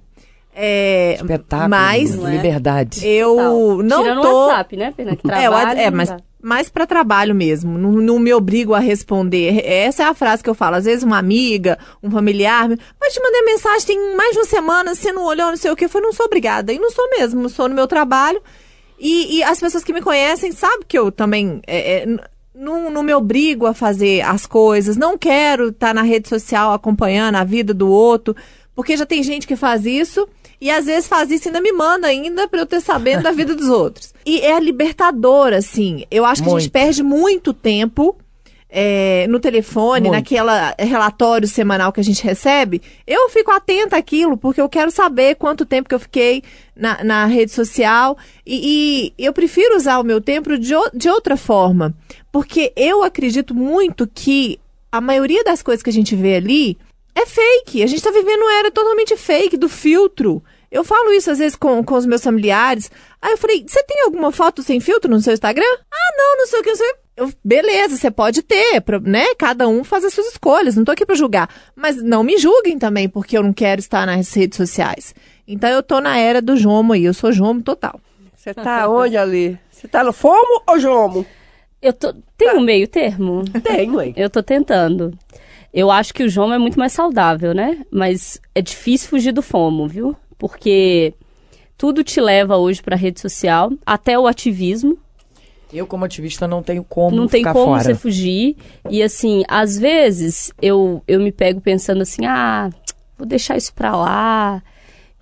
É, 0.55 1.15
Espetáculo. 1.15 1.69
Mas 1.69 2.15
Não 2.15 2.27
é? 2.27 2.31
liberdade. 2.35 3.07
eu 3.07 3.35
Tal. 3.35 3.77
não 3.83 4.03
Tirando 4.03 4.21
tô... 4.21 4.27
o 4.29 4.47
WhatsApp, 4.47 4.77
né, 4.77 4.93
Pena? 4.95 5.15
Que 5.15 5.21
É, 5.31 5.49
o 5.49 5.51
trabalha, 5.51 5.67
Whats- 5.67 5.79
é, 5.79 5.89
não 5.91 5.97
mas 5.97 6.15
mais 6.41 6.69
para 6.69 6.85
trabalho 6.85 7.33
mesmo. 7.33 7.77
Não, 7.77 7.91
não 7.93 8.19
me 8.19 8.33
obrigo 8.33 8.73
a 8.73 8.79
responder. 8.79 9.65
Essa 9.65 10.03
é 10.03 10.05
a 10.07 10.13
frase 10.13 10.43
que 10.43 10.49
eu 10.49 10.53
falo. 10.53 10.75
Às 10.75 10.83
vezes 10.85 11.03
uma 11.03 11.17
amiga, 11.17 11.79
um 12.03 12.11
familiar, 12.11 12.67
mas 12.99 13.13
te 13.13 13.21
mandei 13.21 13.41
mensagem 13.43 13.87
tem 13.87 14.15
mais 14.15 14.33
de 14.33 14.39
uma 14.39 14.45
semana, 14.45 14.93
você 14.93 15.11
não 15.13 15.23
olhou, 15.25 15.47
não 15.49 15.57
sei 15.57 15.71
o 15.71 15.75
que. 15.75 15.85
Eu 15.85 15.89
falei, 15.89 16.05
não 16.07 16.13
sou 16.13 16.25
obrigada. 16.25 16.73
E 16.73 16.77
não 16.79 16.91
sou 16.91 17.09
mesmo, 17.11 17.47
sou 17.49 17.69
no 17.69 17.75
meu 17.75 17.87
trabalho. 17.87 18.41
E, 18.99 19.37
e 19.37 19.43
as 19.43 19.59
pessoas 19.59 19.83
que 19.83 19.93
me 19.93 20.01
conhecem 20.01 20.51
sabem 20.51 20.85
que 20.87 20.97
eu 20.99 21.11
também 21.11 21.61
é, 21.65 22.03
é, 22.03 22.05
não, 22.53 22.89
não 22.91 23.01
me 23.03 23.13
obrigo 23.13 23.65
a 23.65 23.73
fazer 23.73 24.21
as 24.21 24.45
coisas. 24.45 24.97
Não 24.97 25.17
quero 25.17 25.69
estar 25.69 25.93
na 25.95 26.03
rede 26.03 26.27
social 26.29 26.73
acompanhando 26.73 27.35
a 27.35 27.43
vida 27.43 27.73
do 27.73 27.87
outro, 27.89 28.35
porque 28.75 28.95
já 28.97 29.05
tem 29.05 29.23
gente 29.23 29.47
que 29.47 29.55
faz 29.55 29.85
isso. 29.85 30.27
E 30.63 30.71
às 30.71 30.85
vezes 30.85 31.09
faz 31.09 31.29
isso 31.29 31.45
e 31.45 31.49
ainda 31.49 31.59
me 31.59 31.73
manda 31.73 32.07
ainda 32.07 32.47
pra 32.47 32.61
eu 32.61 32.65
ter 32.65 32.79
sabendo 32.79 33.23
da 33.23 33.33
vida 33.33 33.53
dos 33.53 33.67
outros. 33.67 34.13
E 34.25 34.39
é 34.39 34.57
libertador, 34.57 35.51
assim. 35.51 36.05
Eu 36.09 36.23
acho 36.23 36.41
que 36.41 36.47
a 36.47 36.51
gente 36.53 36.61
Muito. 36.61 36.71
perde 36.71 37.03
muito 37.03 37.53
tempo 37.53 38.15
é, 38.69 39.27
no 39.27 39.37
telefone, 39.37 40.07
Muito. 40.07 40.13
naquela 40.13 40.73
relatório 40.79 41.45
semanal 41.45 41.91
que 41.91 41.99
a 41.99 42.03
gente 42.03 42.23
recebe. 42.23 42.81
Eu 43.05 43.29
fico 43.29 43.51
atenta 43.51 43.97
àquilo, 43.97 44.37
porque 44.37 44.61
eu 44.61 44.69
quero 44.69 44.89
saber 44.91 45.35
quanto 45.35 45.65
tempo 45.65 45.89
que 45.89 45.95
eu 45.95 45.99
fiquei 45.99 46.41
na, 46.73 47.03
na 47.03 47.25
rede 47.25 47.51
social. 47.51 48.17
E, 48.47 49.11
e 49.17 49.25
eu 49.25 49.33
prefiro 49.33 49.75
usar 49.75 49.99
o 49.99 50.05
meu 50.05 50.21
tempo 50.21 50.57
de, 50.57 50.73
de 50.93 51.09
outra 51.09 51.35
forma. 51.35 51.93
Porque 52.31 52.71
eu 52.77 53.03
acredito 53.03 53.53
muito 53.53 54.07
que 54.07 54.57
a 54.89 55.01
maioria 55.01 55.43
das 55.43 55.61
coisas 55.61 55.83
que 55.83 55.89
a 55.89 55.93
gente 55.93 56.15
vê 56.15 56.37
ali 56.37 56.77
é 57.13 57.25
fake. 57.25 57.83
A 57.83 57.87
gente 57.87 58.01
tá 58.01 58.11
vivendo 58.11 58.41
uma 58.41 58.53
era 58.57 58.71
totalmente 58.71 59.17
fake 59.17 59.57
do 59.57 59.67
filtro. 59.67 60.41
Eu 60.73 60.83
falo 60.83 61.13
isso 61.13 61.29
às 61.29 61.37
vezes 61.37 61.55
com, 61.55 61.83
com 61.83 61.93
os 61.93 62.05
meus 62.07 62.23
familiares. 62.23 62.89
Aí 63.21 63.31
eu 63.33 63.37
falei, 63.37 63.63
você 63.65 63.83
tem 63.83 64.01
alguma 64.01 64.31
foto 64.31 64.63
sem 64.63 64.79
filtro 64.79 65.09
no 65.09 65.21
seu 65.21 65.31
Instagram? 65.31 65.63
Ah, 65.91 66.15
não, 66.17 66.37
não 66.39 66.47
sei 66.47 66.59
o 66.59 66.63
que, 66.63 66.69
não 66.71 66.75
sei. 66.75 66.93
Eu, 67.15 67.33
beleza, 67.45 67.95
você 67.95 68.09
pode 68.09 68.41
ter, 68.41 68.83
né? 69.03 69.35
Cada 69.37 69.67
um 69.67 69.83
faz 69.83 70.03
as 70.03 70.11
suas 70.11 70.29
escolhas, 70.29 70.75
não 70.75 70.83
tô 70.83 70.91
aqui 70.91 71.05
pra 71.05 71.13
julgar. 71.13 71.47
Mas 71.75 72.01
não 72.01 72.23
me 72.23 72.39
julguem 72.39 72.79
também, 72.79 73.07
porque 73.07 73.37
eu 73.37 73.43
não 73.43 73.53
quero 73.53 73.79
estar 73.79 74.07
nas 74.07 74.33
redes 74.33 74.57
sociais. 74.57 75.13
Então 75.47 75.69
eu 75.69 75.83
tô 75.83 76.01
na 76.01 76.17
era 76.17 76.41
do 76.41 76.57
Jomo 76.57 76.93
aí, 76.93 77.05
eu 77.05 77.13
sou 77.13 77.31
Jomo 77.31 77.61
total. 77.61 78.01
Você 78.35 78.51
tá 78.51 78.89
onde 78.89 79.15
ali? 79.15 79.59
Você 79.69 79.87
tá 79.87 80.03
no 80.03 80.11
fomo 80.11 80.63
ou 80.67 80.79
jomo? 80.79 81.25
Eu 81.79 81.93
tô. 81.93 82.13
Tem 82.35 82.57
um 82.57 82.61
meio 82.61 82.87
termo? 82.87 83.43
Tenho, 83.63 84.01
hein? 84.01 84.13
Eu 84.17 84.29
tô 84.29 84.41
tentando. 84.41 85.17
Eu 85.73 85.89
acho 85.89 86.13
que 86.13 86.23
o 86.23 86.29
jomo 86.29 86.53
é 86.53 86.57
muito 86.57 86.77
mais 86.77 86.93
saudável, 86.93 87.53
né? 87.53 87.85
Mas 87.91 88.39
é 88.53 88.61
difícil 88.61 89.09
fugir 89.09 89.31
do 89.31 89.41
fomo, 89.41 89.87
viu? 89.87 90.15
Porque 90.47 91.13
tudo 91.77 92.03
te 92.03 92.19
leva 92.19 92.57
hoje 92.57 92.83
pra 92.83 92.97
rede 92.97 93.21
social, 93.21 93.71
até 93.85 94.19
o 94.19 94.27
ativismo. 94.27 94.97
Eu, 95.71 95.87
como 95.87 96.03
ativista, 96.03 96.45
não 96.49 96.61
tenho 96.61 96.83
como 96.83 97.15
não 97.15 97.27
tem 97.27 97.43
como 97.43 97.53
fora. 97.53 97.81
você 97.85 97.95
fugir. 97.95 98.57
E 98.89 99.01
assim, 99.01 99.43
às 99.47 99.79
vezes 99.79 100.51
eu, 100.61 101.01
eu 101.07 101.21
me 101.21 101.31
pego 101.31 101.61
pensando 101.61 102.01
assim, 102.01 102.25
ah, 102.25 102.69
vou 103.17 103.25
deixar 103.25 103.55
isso 103.55 103.73
pra 103.73 103.95
lá, 103.95 104.61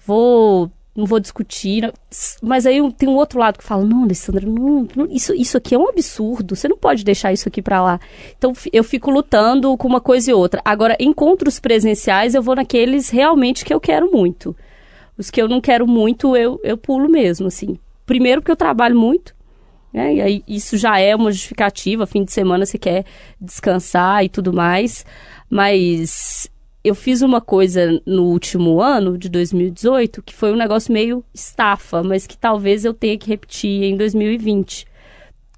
vou. 0.03 0.71
Não 0.95 1.05
vou 1.05 1.19
discutir. 1.19 1.93
Mas 2.41 2.65
aí 2.65 2.81
tem 2.93 3.07
um 3.07 3.15
outro 3.15 3.37
lado 3.39 3.59
que 3.59 3.63
fala, 3.63 3.85
não, 3.85 4.03
Alessandra, 4.03 4.45
não, 4.45 4.87
não- 4.95 5.07
isso, 5.09 5.35
isso 5.35 5.55
aqui 5.55 5.75
é 5.75 5.77
um 5.77 5.87
absurdo. 5.87 6.55
Você 6.55 6.67
não 6.67 6.77
pode 6.77 7.05
deixar 7.05 7.31
isso 7.31 7.47
aqui 7.47 7.61
pra 7.61 7.79
lá. 7.81 7.99
Então 8.37 8.53
eu 8.73 8.83
fico 8.83 9.11
lutando 9.11 9.77
com 9.77 9.87
uma 9.87 10.01
coisa 10.01 10.31
e 10.31 10.33
outra. 10.33 10.61
Agora, 10.65 10.97
encontros 10.99 11.59
presenciais, 11.59 12.33
eu 12.33 12.41
vou 12.41 12.55
naqueles 12.55 13.09
realmente 13.09 13.63
que 13.63 13.71
eu 13.73 13.79
quero 13.79 14.11
muito. 14.11 14.53
Os 15.21 15.29
que 15.29 15.39
eu 15.39 15.47
não 15.47 15.61
quero 15.61 15.87
muito, 15.87 16.35
eu, 16.35 16.59
eu 16.63 16.75
pulo 16.75 17.07
mesmo, 17.07 17.45
assim. 17.45 17.77
Primeiro 18.07 18.41
porque 18.41 18.51
eu 18.51 18.55
trabalho 18.55 18.97
muito, 18.99 19.35
né? 19.93 20.15
E 20.15 20.19
aí 20.21 20.43
isso 20.47 20.77
já 20.77 20.99
é 20.99 21.15
uma 21.15 21.31
justificativa, 21.31 22.07
fim 22.07 22.23
de 22.23 22.31
semana 22.31 22.65
você 22.65 22.79
quer 22.79 23.05
descansar 23.39 24.25
e 24.25 24.29
tudo 24.29 24.51
mais. 24.51 25.05
Mas 25.47 26.49
eu 26.83 26.95
fiz 26.95 27.21
uma 27.21 27.39
coisa 27.39 28.01
no 28.03 28.23
último 28.23 28.81
ano, 28.81 29.15
de 29.15 29.29
2018, 29.29 30.23
que 30.23 30.33
foi 30.33 30.51
um 30.51 30.55
negócio 30.55 30.91
meio 30.91 31.23
estafa, 31.31 32.01
mas 32.01 32.25
que 32.25 32.35
talvez 32.35 32.83
eu 32.83 32.95
tenha 32.95 33.15
que 33.15 33.29
repetir 33.29 33.83
em 33.83 33.95
2020. 33.95 34.87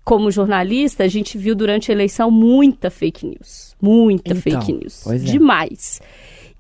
Como 0.03 0.29
jornalista, 0.29 1.05
a 1.05 1.07
gente 1.07 1.37
viu 1.37 1.55
durante 1.55 1.89
a 1.89 1.95
eleição 1.95 2.29
muita 2.29 2.89
fake 2.91 3.25
news. 3.25 3.73
Muita 3.81 4.33
Então, 4.33 4.41
fake 4.41 4.73
news. 4.73 5.07
é. 5.07 5.17
Demais. 5.17 6.01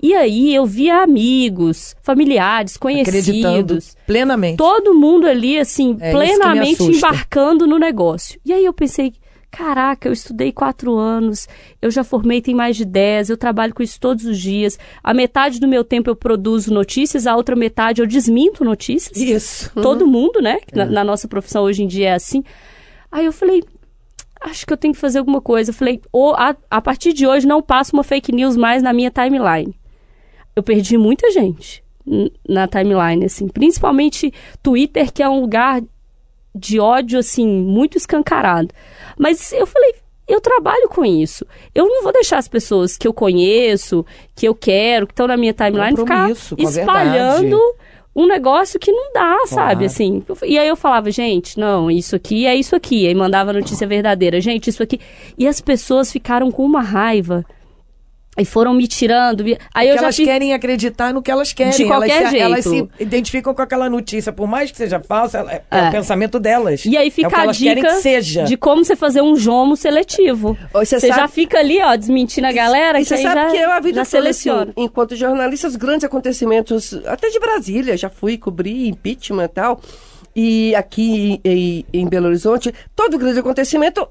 E 0.03 0.13
aí 0.13 0.53
eu 0.53 0.65
via 0.65 1.01
amigos, 1.01 1.95
familiares, 2.01 2.75
conhecidos, 2.75 3.95
plenamente. 4.05 4.57
todo 4.57 4.93
mundo 4.93 5.25
ali, 5.25 5.57
assim, 5.57 5.95
É 6.01 6.11
plenamente 6.11 6.83
embarcando 6.83 7.65
no 7.65 7.79
negócio. 7.79 8.37
E 8.45 8.51
aí 8.51 8.65
eu 8.65 8.73
pensei, 8.73 9.13
caraca, 9.49 10.09
eu 10.09 10.11
estudei 10.11 10.51
quatro 10.51 10.97
anos, 10.97 11.47
eu 11.81 11.89
já 11.89 12.03
formei 12.03 12.41
tem 12.41 12.53
mais 12.53 12.75
de 12.75 12.83
dez, 12.83 13.29
eu 13.29 13.37
trabalho 13.37 13.73
com 13.73 13.81
isso 13.81 13.97
todos 13.97 14.25
os 14.25 14.37
dias. 14.37 14.77
A 15.01 15.13
metade 15.13 15.57
do 15.57 15.69
meu 15.69 15.85
tempo 15.85 16.09
eu 16.09 16.17
produzo 16.17 16.73
notícias, 16.73 17.25
a 17.25 17.37
outra 17.37 17.55
metade 17.55 18.01
eu 18.01 18.05
desminto 18.05 18.65
notícias. 18.65 19.15
Isso. 19.17 19.71
Todo 19.81 20.05
mundo, 20.05 20.41
né? 20.41 20.57
Na, 20.73 20.85
na 20.85 21.03
nossa 21.05 21.29
profissão 21.29 21.63
hoje 21.63 21.81
em 21.81 21.87
dia 21.87 22.09
é 22.09 22.13
assim. 22.13 22.43
Aí 23.09 23.23
eu 23.25 23.31
falei, 23.31 23.63
acho 24.41 24.65
que 24.65 24.73
eu 24.73 24.77
tenho 24.77 24.93
que 24.93 24.99
fazer 24.99 25.19
alguma 25.19 25.39
coisa. 25.39 25.69
Eu 25.69 25.75
falei, 25.75 26.01
"Ô, 26.11 26.33
a, 26.33 26.53
a 26.69 26.81
partir 26.81 27.13
de 27.13 27.25
hoje 27.25 27.47
não 27.47 27.61
passo 27.61 27.95
uma 27.95 28.03
fake 28.03 28.33
news 28.33 28.57
mais 28.57 28.83
na 28.83 28.91
minha 28.91 29.09
timeline. 29.09 29.73
Eu 30.55 30.63
perdi 30.63 30.97
muita 30.97 31.31
gente 31.31 31.83
na 32.47 32.67
timeline, 32.67 33.25
assim. 33.25 33.47
Principalmente 33.47 34.33
Twitter, 34.61 35.11
que 35.11 35.23
é 35.23 35.29
um 35.29 35.41
lugar 35.41 35.81
de 36.55 36.79
ódio, 36.79 37.17
assim, 37.19 37.47
muito 37.47 37.97
escancarado. 37.97 38.69
Mas 39.17 39.51
eu 39.53 39.65
falei, 39.65 39.95
eu 40.27 40.39
trabalho 40.39 40.87
com 40.89 41.03
isso. 41.03 41.45
Eu 41.73 41.87
não 41.87 42.03
vou 42.03 42.13
deixar 42.13 42.37
as 42.37 42.47
pessoas 42.47 42.97
que 42.97 43.07
eu 43.07 43.13
conheço, 43.13 44.05
que 44.35 44.47
eu 44.47 44.53
quero, 44.53 45.07
que 45.07 45.13
estão 45.13 45.27
na 45.27 45.37
minha 45.37 45.53
timeline, 45.53 45.97
ficar 45.97 46.29
espalhando 46.57 47.59
um 48.15 48.27
negócio 48.27 48.79
que 48.79 48.91
não 48.91 49.11
dá, 49.11 49.37
sabe? 49.47 49.85
Assim. 49.85 50.23
E 50.43 50.57
aí 50.59 50.67
eu 50.67 50.75
falava, 50.75 51.09
gente, 51.09 51.59
não, 51.59 51.89
isso 51.89 52.15
aqui 52.15 52.45
é 52.45 52.55
isso 52.55 52.75
aqui. 52.75 53.07
Aí 53.07 53.15
mandava 53.15 53.49
a 53.49 53.53
notícia 53.53 53.87
verdadeira, 53.87 54.39
gente, 54.39 54.69
isso 54.69 54.83
aqui. 54.83 54.99
E 55.37 55.47
as 55.47 55.59
pessoas 55.59 56.11
ficaram 56.11 56.51
com 56.51 56.63
uma 56.63 56.81
raiva. 56.81 57.43
E 58.35 58.43
foram 58.45 58.73
me 58.73 58.87
tirando. 58.87 59.43
me- 59.43 59.57
Aí 59.73 59.87
eu 59.87 59.91
Porque 59.93 59.99
já 59.99 60.05
elas 60.05 60.15
querem 60.17 60.53
acreditar 60.53 61.13
no 61.13 61.21
que 61.21 61.29
elas 61.29 61.53
querem. 61.53 61.71
De 61.71 61.85
qualquer 61.85 62.17
elas, 62.21 62.29
se, 62.31 62.39
elas 62.39 62.63
se 62.63 62.69
jeito. 62.71 62.89
identificam 62.99 63.53
com 63.53 63.61
aquela 63.61 63.87
notícia, 63.89 64.33
por 64.33 64.47
mais 64.47 64.71
que 64.71 64.77
seja 64.77 64.99
falsa, 64.99 65.39
é, 65.47 65.61
é 65.69 65.79
É. 65.85 65.87
o 65.89 65.91
pensamento 65.91 66.39
delas. 66.39 66.83
E 66.83 66.97
aí 66.97 67.09
é 67.09 67.11
fica 67.11 67.27
o 67.27 67.31
que 67.31 67.37
a 67.39 67.45
dica 67.75 67.81
que 67.89 68.01
seja. 68.01 68.43
de 68.43 68.57
como 68.57 68.83
você 68.83 68.95
fazer 68.95 69.21
um 69.21 69.35
jomo 69.35 69.75
seletivo. 69.75 70.57
Você 70.73 70.99
Você 70.99 71.07
já 71.09 71.15
sabe- 71.15 71.31
fica 71.33 71.59
ali, 71.59 71.79
ó, 71.79 71.95
desmentindo 71.95 72.47
a 72.47 72.51
galera, 72.51 72.99
E 72.99 73.05
você 73.05 73.17
sabe 73.17 73.35
já, 73.41 73.51
que 73.51 73.57
eu, 73.57 73.71
a 73.71 73.79
vida 73.79 73.97
já 73.97 74.01
toda, 74.01 74.05
seleciona. 74.05 74.61
assim, 74.63 74.73
enquanto 74.77 75.15
jornalista, 75.15 75.67
os 75.67 75.75
grandes 75.75 76.03
acontecimentos, 76.03 76.99
até 77.05 77.29
de 77.29 77.39
Brasília, 77.39 77.95
já 77.95 78.09
fui 78.09 78.37
cobrir 78.37 78.87
impeachment 78.87 79.43
e 79.45 79.47
tal, 79.49 79.79
e 80.35 80.73
aqui 80.75 81.39
em, 81.45 81.85
em 81.93 82.07
Belo 82.07 82.27
Horizonte, 82.27 82.73
todo 82.95 83.17
grande 83.19 83.39
acontecimento, 83.39 84.07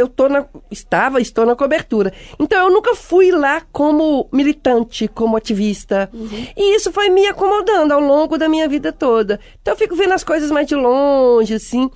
eu 0.00 0.08
tô 0.08 0.28
na, 0.28 0.46
estava, 0.70 1.20
estou 1.20 1.44
na 1.44 1.54
cobertura. 1.54 2.12
Então 2.38 2.66
eu 2.66 2.72
nunca 2.72 2.94
fui 2.94 3.30
lá 3.30 3.62
como 3.72 4.28
militante, 4.32 5.08
como 5.08 5.36
ativista. 5.36 6.10
E 6.56 6.76
isso 6.76 6.92
foi 6.92 7.10
me 7.10 7.26
acomodando 7.26 7.94
ao 7.94 8.00
longo 8.00 8.38
da 8.38 8.48
minha 8.48 8.68
vida 8.68 8.92
toda. 8.92 9.38
Então 9.60 9.74
eu 9.74 9.78
fico 9.78 9.94
vendo 9.94 10.12
as 10.12 10.24
coisas 10.24 10.50
mais 10.50 10.66
de 10.66 10.74
longe, 10.74 11.54
assim. 11.54 11.90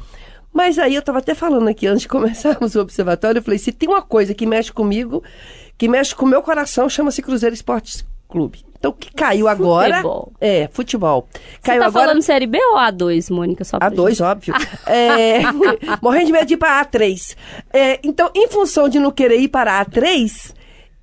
Mas 0.53 0.79
aí 0.79 0.95
eu 0.95 1.01
estava 1.01 1.19
até 1.19 1.35
falando 1.35 1.69
aqui 1.69 1.87
antes 1.87 2.03
de 2.03 2.09
começarmos 2.09 2.75
o 2.77 2.81
observatório, 2.81 3.41
eu 3.41 3.43
falei, 3.43 3.59
se 3.59 3.73
tem 3.73 3.89
uma 3.89 4.03
coisa 4.03 4.33
que 4.33 4.47
mexe 4.47 4.73
comigo, 4.73 5.23
que 5.77 5.89
mexe 5.89 6.15
com 6.15 6.25
o 6.25 6.29
meu 6.29 6.43
coração, 6.43 6.89
chama-se 6.89 7.21
Cruzeiro 7.21 7.55
Esportes 7.55 8.05
Clube. 8.29 8.65
Então 8.85 8.91
o 8.91 8.95
que 8.95 9.11
caiu 9.15 9.49
agora 9.49 9.95
Futebol. 9.95 10.33
é 10.39 10.69
futebol. 10.71 11.27
Você 11.33 11.59
Caiu 11.63 11.81
tá 11.81 11.87
agora 11.87 12.07
falando 12.09 12.21
série 12.23 12.47
B 12.47 12.59
ou 12.63 12.77
A2, 12.77 13.31
Mônica? 13.31 13.65
Só 13.65 13.79
pra 13.79 13.91
a2, 13.91 14.11
gente- 14.11 14.23
óbvio. 14.23 14.55
É, 14.87 15.41
morrendo 16.03 16.27
de 16.27 16.33
medo 16.33 16.45
de 16.47 16.55
ir 16.55 16.57
para 16.59 16.85
A3. 16.85 17.35
É, 17.73 17.99
então, 18.03 18.31
em 18.35 18.47
função 18.49 18.87
de 18.87 18.99
não 18.99 19.11
querer 19.11 19.39
ir 19.39 19.49
para 19.49 19.83
A3, 19.83 20.53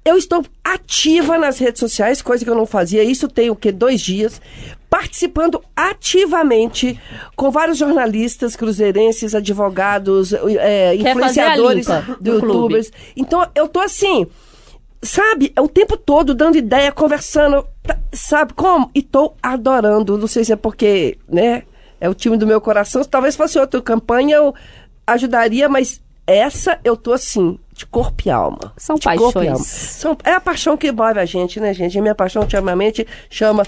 eu 0.05 0.15
estou 0.15 0.45
ativa 0.63 1.39
nas 1.39 1.57
redes 1.57 1.79
sociais, 1.79 2.21
coisa 2.21 2.45
que 2.45 2.51
eu 2.51 2.55
não 2.55 2.67
fazia. 2.67 3.03
Isso 3.03 3.27
tem 3.27 3.49
o 3.49 3.55
quê? 3.55 3.71
Dois 3.71 3.99
dias. 3.99 4.39
Participando 4.87 5.59
ativamente 5.75 6.99
com 7.35 7.49
vários 7.49 7.79
jornalistas 7.79 8.55
cruzeirenses, 8.55 9.33
advogados, 9.33 10.33
é, 10.33 10.93
influenciadores, 10.95 11.87
do 12.19 12.35
youtubers. 12.35 12.91
Então, 13.17 13.47
eu 13.55 13.67
tô 13.67 13.79
assim 13.79 14.27
sabe, 15.01 15.51
é 15.55 15.61
o 15.61 15.67
tempo 15.67 15.97
todo 15.97 16.33
dando 16.33 16.57
ideia, 16.57 16.91
conversando, 16.91 17.65
tá- 17.83 17.97
sabe 18.13 18.53
como? 18.53 18.89
E 18.93 19.01
tô 19.01 19.33
adorando, 19.41 20.17
não 20.17 20.27
sei 20.27 20.43
se 20.43 20.53
é 20.53 20.55
porque, 20.55 21.17
né, 21.27 21.63
é 21.99 22.09
o 22.09 22.13
time 22.13 22.37
do 22.37 22.47
meu 22.47 22.59
coração, 22.59 23.03
talvez 23.03 23.35
fosse 23.35 23.59
outra 23.59 23.81
campanha 23.81 24.37
eu 24.37 24.55
ajudaria, 25.05 25.67
mas 25.69 26.01
essa 26.25 26.79
eu 26.83 26.95
tô 26.95 27.13
assim, 27.13 27.59
de 27.73 27.85
corpo 27.85 28.23
e 28.25 28.29
alma. 28.29 28.73
São 28.77 28.95
de 28.95 29.03
corpo 29.03 29.41
e 29.43 29.47
paixões. 29.47 29.49
alma. 29.49 29.65
São, 29.65 30.17
é 30.23 30.31
a 30.33 30.41
paixão 30.41 30.77
que 30.77 30.91
move 30.91 31.19
a 31.19 31.25
gente, 31.25 31.59
né, 31.59 31.73
gente? 31.73 31.97
A 31.97 32.01
minha 32.01 32.15
paixão 32.15 32.41
ultimamente 32.43 33.05
chama 33.29 33.63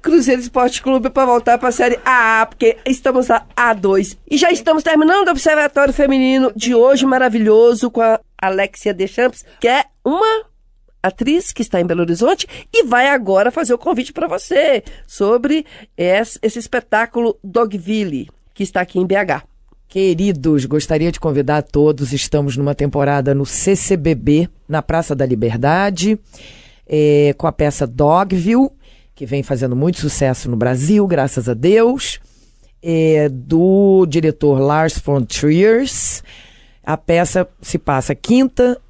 Cruzeiro 0.00 0.40
Esporte 0.40 0.82
Clube 0.82 1.10
para 1.10 1.26
voltar 1.26 1.58
para 1.58 1.68
a 1.68 1.72
série 1.72 1.98
A, 2.04 2.46
porque 2.48 2.78
estamos 2.86 3.28
na 3.28 3.42
A2. 3.56 4.16
E 4.30 4.36
já 4.36 4.50
estamos 4.50 4.82
terminando 4.82 5.28
o 5.28 5.30
Observatório 5.30 5.92
Feminino 5.92 6.52
de 6.56 6.74
hoje, 6.74 7.04
maravilhoso, 7.04 7.90
com 7.90 8.00
a 8.00 8.18
Alexia 8.40 8.94
Deschamps, 8.94 9.44
que 9.60 9.68
é 9.68 9.84
uma 10.04 10.44
atriz 11.02 11.52
que 11.52 11.62
está 11.62 11.80
em 11.80 11.86
Belo 11.86 12.02
Horizonte 12.02 12.46
e 12.72 12.84
vai 12.84 13.08
agora 13.08 13.50
fazer 13.50 13.74
o 13.74 13.78
convite 13.78 14.12
para 14.12 14.28
você 14.28 14.82
sobre 15.06 15.64
esse, 15.96 16.38
espetáculo 16.42 17.38
Dogville, 17.42 18.28
que 18.54 18.62
está 18.62 18.80
aqui 18.80 18.98
em 18.98 19.06
BH. 19.06 19.44
Queridos, 19.88 20.66
gostaria 20.66 21.10
de 21.10 21.18
convidar 21.18 21.62
todos. 21.62 22.12
Estamos 22.12 22.56
numa 22.56 22.74
temporada 22.74 23.34
no 23.34 23.44
CCBB, 23.44 24.48
na 24.68 24.82
Praça 24.82 25.16
da 25.16 25.26
Liberdade, 25.26 26.16
eh, 26.86 27.34
com 27.36 27.46
a 27.48 27.52
peça 27.52 27.88
Dogville, 27.88 28.70
que 29.14 29.26
vem 29.26 29.42
fazendo 29.42 29.74
muito 29.74 29.98
sucesso 29.98 30.48
no 30.48 30.56
Brasil, 30.56 31.04
graças 31.08 31.48
a 31.48 31.54
Deus, 31.54 32.20
eh, 32.82 33.28
do 33.28 34.06
diretor 34.06 34.60
Lars 34.60 34.96
von 34.98 35.24
Trier. 35.24 35.84
A 36.84 36.96
peça 36.96 37.48
se 37.60 37.76
passa 37.76 38.14
quinta, 38.14 38.80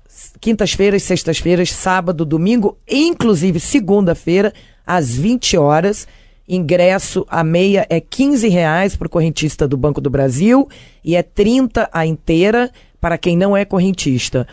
quintas-feiras, 0.41 1.03
sextas-feiras, 1.03 1.71
sábado, 1.71 2.25
domingo, 2.25 2.79
inclusive 2.89 3.61
segunda-feira, 3.61 4.53
às 4.87 5.15
20 5.15 5.57
horas. 5.57 6.07
Ingresso 6.49 7.25
a 7.29 7.45
meia 7.45 7.87
é 7.89 8.01
15 8.01 8.49
reais 8.49 8.97
para 8.97 9.07
o 9.07 9.11
correntista 9.11 9.69
do 9.69 9.77
Banco 9.77 10.01
do 10.01 10.11
Brasil 10.11 10.69
e 11.05 11.15
é 11.15 11.23
30 11.23 11.89
a 11.93 12.05
inteira 12.05 12.73
para 13.01 13.17
quem 13.17 13.37
não 13.37 13.57
é 13.57 13.65
correntista. 13.65 14.47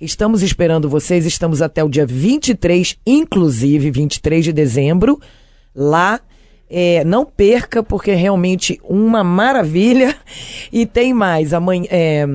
Estamos 0.00 0.42
esperando 0.42 0.88
vocês, 0.88 1.26
estamos 1.26 1.62
até 1.62 1.84
o 1.84 1.88
dia 1.88 2.06
23, 2.06 2.96
inclusive 3.06 3.90
23 3.90 4.46
de 4.46 4.52
dezembro, 4.52 5.20
lá 5.74 6.20
É, 6.74 7.04
não 7.04 7.26
perca, 7.26 7.82
porque 7.82 8.10
é 8.12 8.14
realmente 8.14 8.80
uma 8.88 9.22
maravilha. 9.22 10.16
E 10.72 10.86
tem 10.86 11.12
mais. 11.12 11.52
Amanhã, 11.52 11.86
é, 11.90 12.26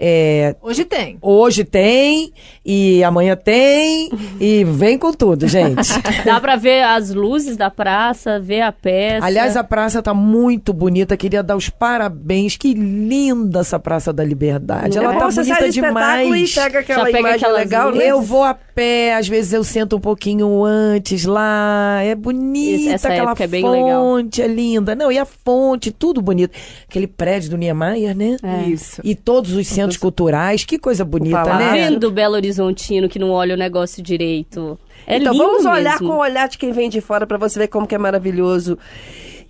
é, 0.00 0.56
Hoje 0.60 0.84
tem. 0.84 1.16
hoje 1.22 1.62
tem, 1.64 2.32
e 2.64 3.04
amanhã 3.04 3.36
tem, 3.36 4.10
e 4.40 4.64
vem 4.64 4.98
com 4.98 5.12
tudo, 5.12 5.46
gente. 5.46 5.88
Dá 6.26 6.40
pra 6.40 6.56
ver 6.56 6.82
as 6.82 7.14
luzes 7.14 7.56
da 7.56 7.70
praça, 7.70 8.40
ver 8.40 8.62
a 8.62 8.72
peça. 8.72 9.24
Aliás, 9.24 9.56
a 9.56 9.62
praça 9.62 10.02
tá 10.02 10.12
muito 10.12 10.72
bonita. 10.72 11.16
Queria 11.16 11.42
dar 11.42 11.54
os 11.56 11.68
parabéns. 11.70 12.56
Que 12.56 12.74
linda 12.74 13.60
essa 13.60 13.78
Praça 13.78 14.12
da 14.12 14.24
Liberdade. 14.24 14.98
Ela 14.98 15.14
É 15.14 15.18
tá 15.18 15.28
bonita 15.30 15.70
demais. 15.70 16.50
e 16.50 16.54
pega 16.54 16.78
aquela 16.80 16.98
Já 16.98 17.12
pega 17.12 17.18
imagem 17.20 17.52
legal, 17.52 17.84
né? 17.86 17.92
luzes. 17.92 18.08
Eu 18.08 18.22
vou 18.22 18.42
a 18.42 18.54
pé, 18.54 19.14
às 19.14 19.28
vezes 19.28 19.52
eu 19.52 19.62
sento 19.62 19.96
um 19.96 20.00
pouquinho 20.00 20.64
antes 20.64 21.24
lá. 21.24 22.00
É 22.02 22.14
bonita 22.14 22.90
Essa 22.92 23.08
aquela 23.08 23.30
época 23.30 23.44
é 23.44 23.46
bem 23.46 23.62
legal. 23.70 24.02
fonte, 24.02 24.42
é 24.42 24.46
linda. 24.46 24.94
Não, 24.94 25.10
e 25.10 25.18
a 25.18 25.24
fonte, 25.24 25.90
tudo 25.90 26.20
bonito. 26.20 26.56
Aquele 26.88 27.06
prédio 27.06 27.50
do 27.50 27.56
Niemeyer, 27.56 28.16
né? 28.16 28.36
É. 28.42 28.68
Isso. 28.68 29.00
E 29.04 29.14
todos 29.14 29.52
os 29.52 29.66
centros 29.66 29.96
culturais, 29.96 30.64
que 30.64 30.78
coisa 30.78 31.04
bonita, 31.04 31.44
né? 31.44 31.72
Vendo 31.72 32.08
o 32.08 32.10
Belo 32.10 32.34
Horizontino 32.34 33.08
que 33.08 33.18
não 33.18 33.30
olha 33.30 33.54
o 33.54 33.58
negócio 33.58 34.02
direito. 34.02 34.78
É 35.06 35.16
então 35.16 35.32
lindo 35.32 35.44
vamos 35.44 35.64
olhar 35.64 35.92
mesmo. 35.92 36.08
com 36.08 36.14
o 36.14 36.18
olhar 36.18 36.48
de 36.48 36.58
quem 36.58 36.72
vem 36.72 36.88
de 36.90 37.00
fora 37.00 37.26
para 37.26 37.38
você 37.38 37.58
ver 37.58 37.68
como 37.68 37.86
que 37.86 37.94
é 37.94 37.98
maravilhoso. 37.98 38.78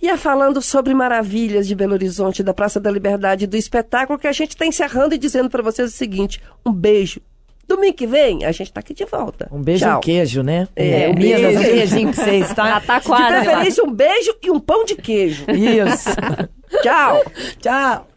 E 0.01 0.07
é 0.07 0.15
falando 0.15 0.61
sobre 0.61 0.93
maravilhas 0.93 1.67
de 1.67 1.75
Belo 1.75 1.93
Horizonte, 1.93 2.41
da 2.41 2.53
Praça 2.53 2.79
da 2.79 2.89
Liberdade, 2.89 3.45
do 3.45 3.57
espetáculo 3.57 4.17
que 4.17 4.27
a 4.27 4.31
gente 4.31 4.51
está 4.51 4.65
encerrando 4.65 5.13
e 5.13 5.17
dizendo 5.17 5.49
para 5.49 5.61
vocês 5.61 5.93
o 5.93 5.95
seguinte: 5.95 6.41
um 6.65 6.71
beijo. 6.71 7.19
Domingo 7.69 7.93
que 7.95 8.07
vem, 8.07 8.43
a 8.45 8.51
gente 8.51 8.73
tá 8.73 8.79
aqui 8.79 8.95
de 8.95 9.05
volta. 9.05 9.47
Um 9.51 9.61
beijo 9.61 9.85
e 9.85 9.87
Tchau. 9.87 9.97
um 9.97 10.01
queijo, 10.01 10.41
né? 10.41 10.67
É, 10.75 11.07
um 11.07 11.13
Minas, 11.13 11.39
beijo. 11.41 11.59
um 11.59 11.61
beijinho 11.61 12.13
pra 12.13 12.23
vocês, 12.23 12.49
Na 12.55 12.81
tá? 12.81 12.99
De 12.99 13.05
preferência, 13.45 13.83
um 13.83 13.93
beijo 13.93 14.35
e 14.41 14.49
um 14.49 14.59
pão 14.59 14.83
de 14.83 14.95
queijo. 14.95 15.45
Isso. 15.51 16.09
Tchau. 16.81 17.23
Tchau. 17.61 18.07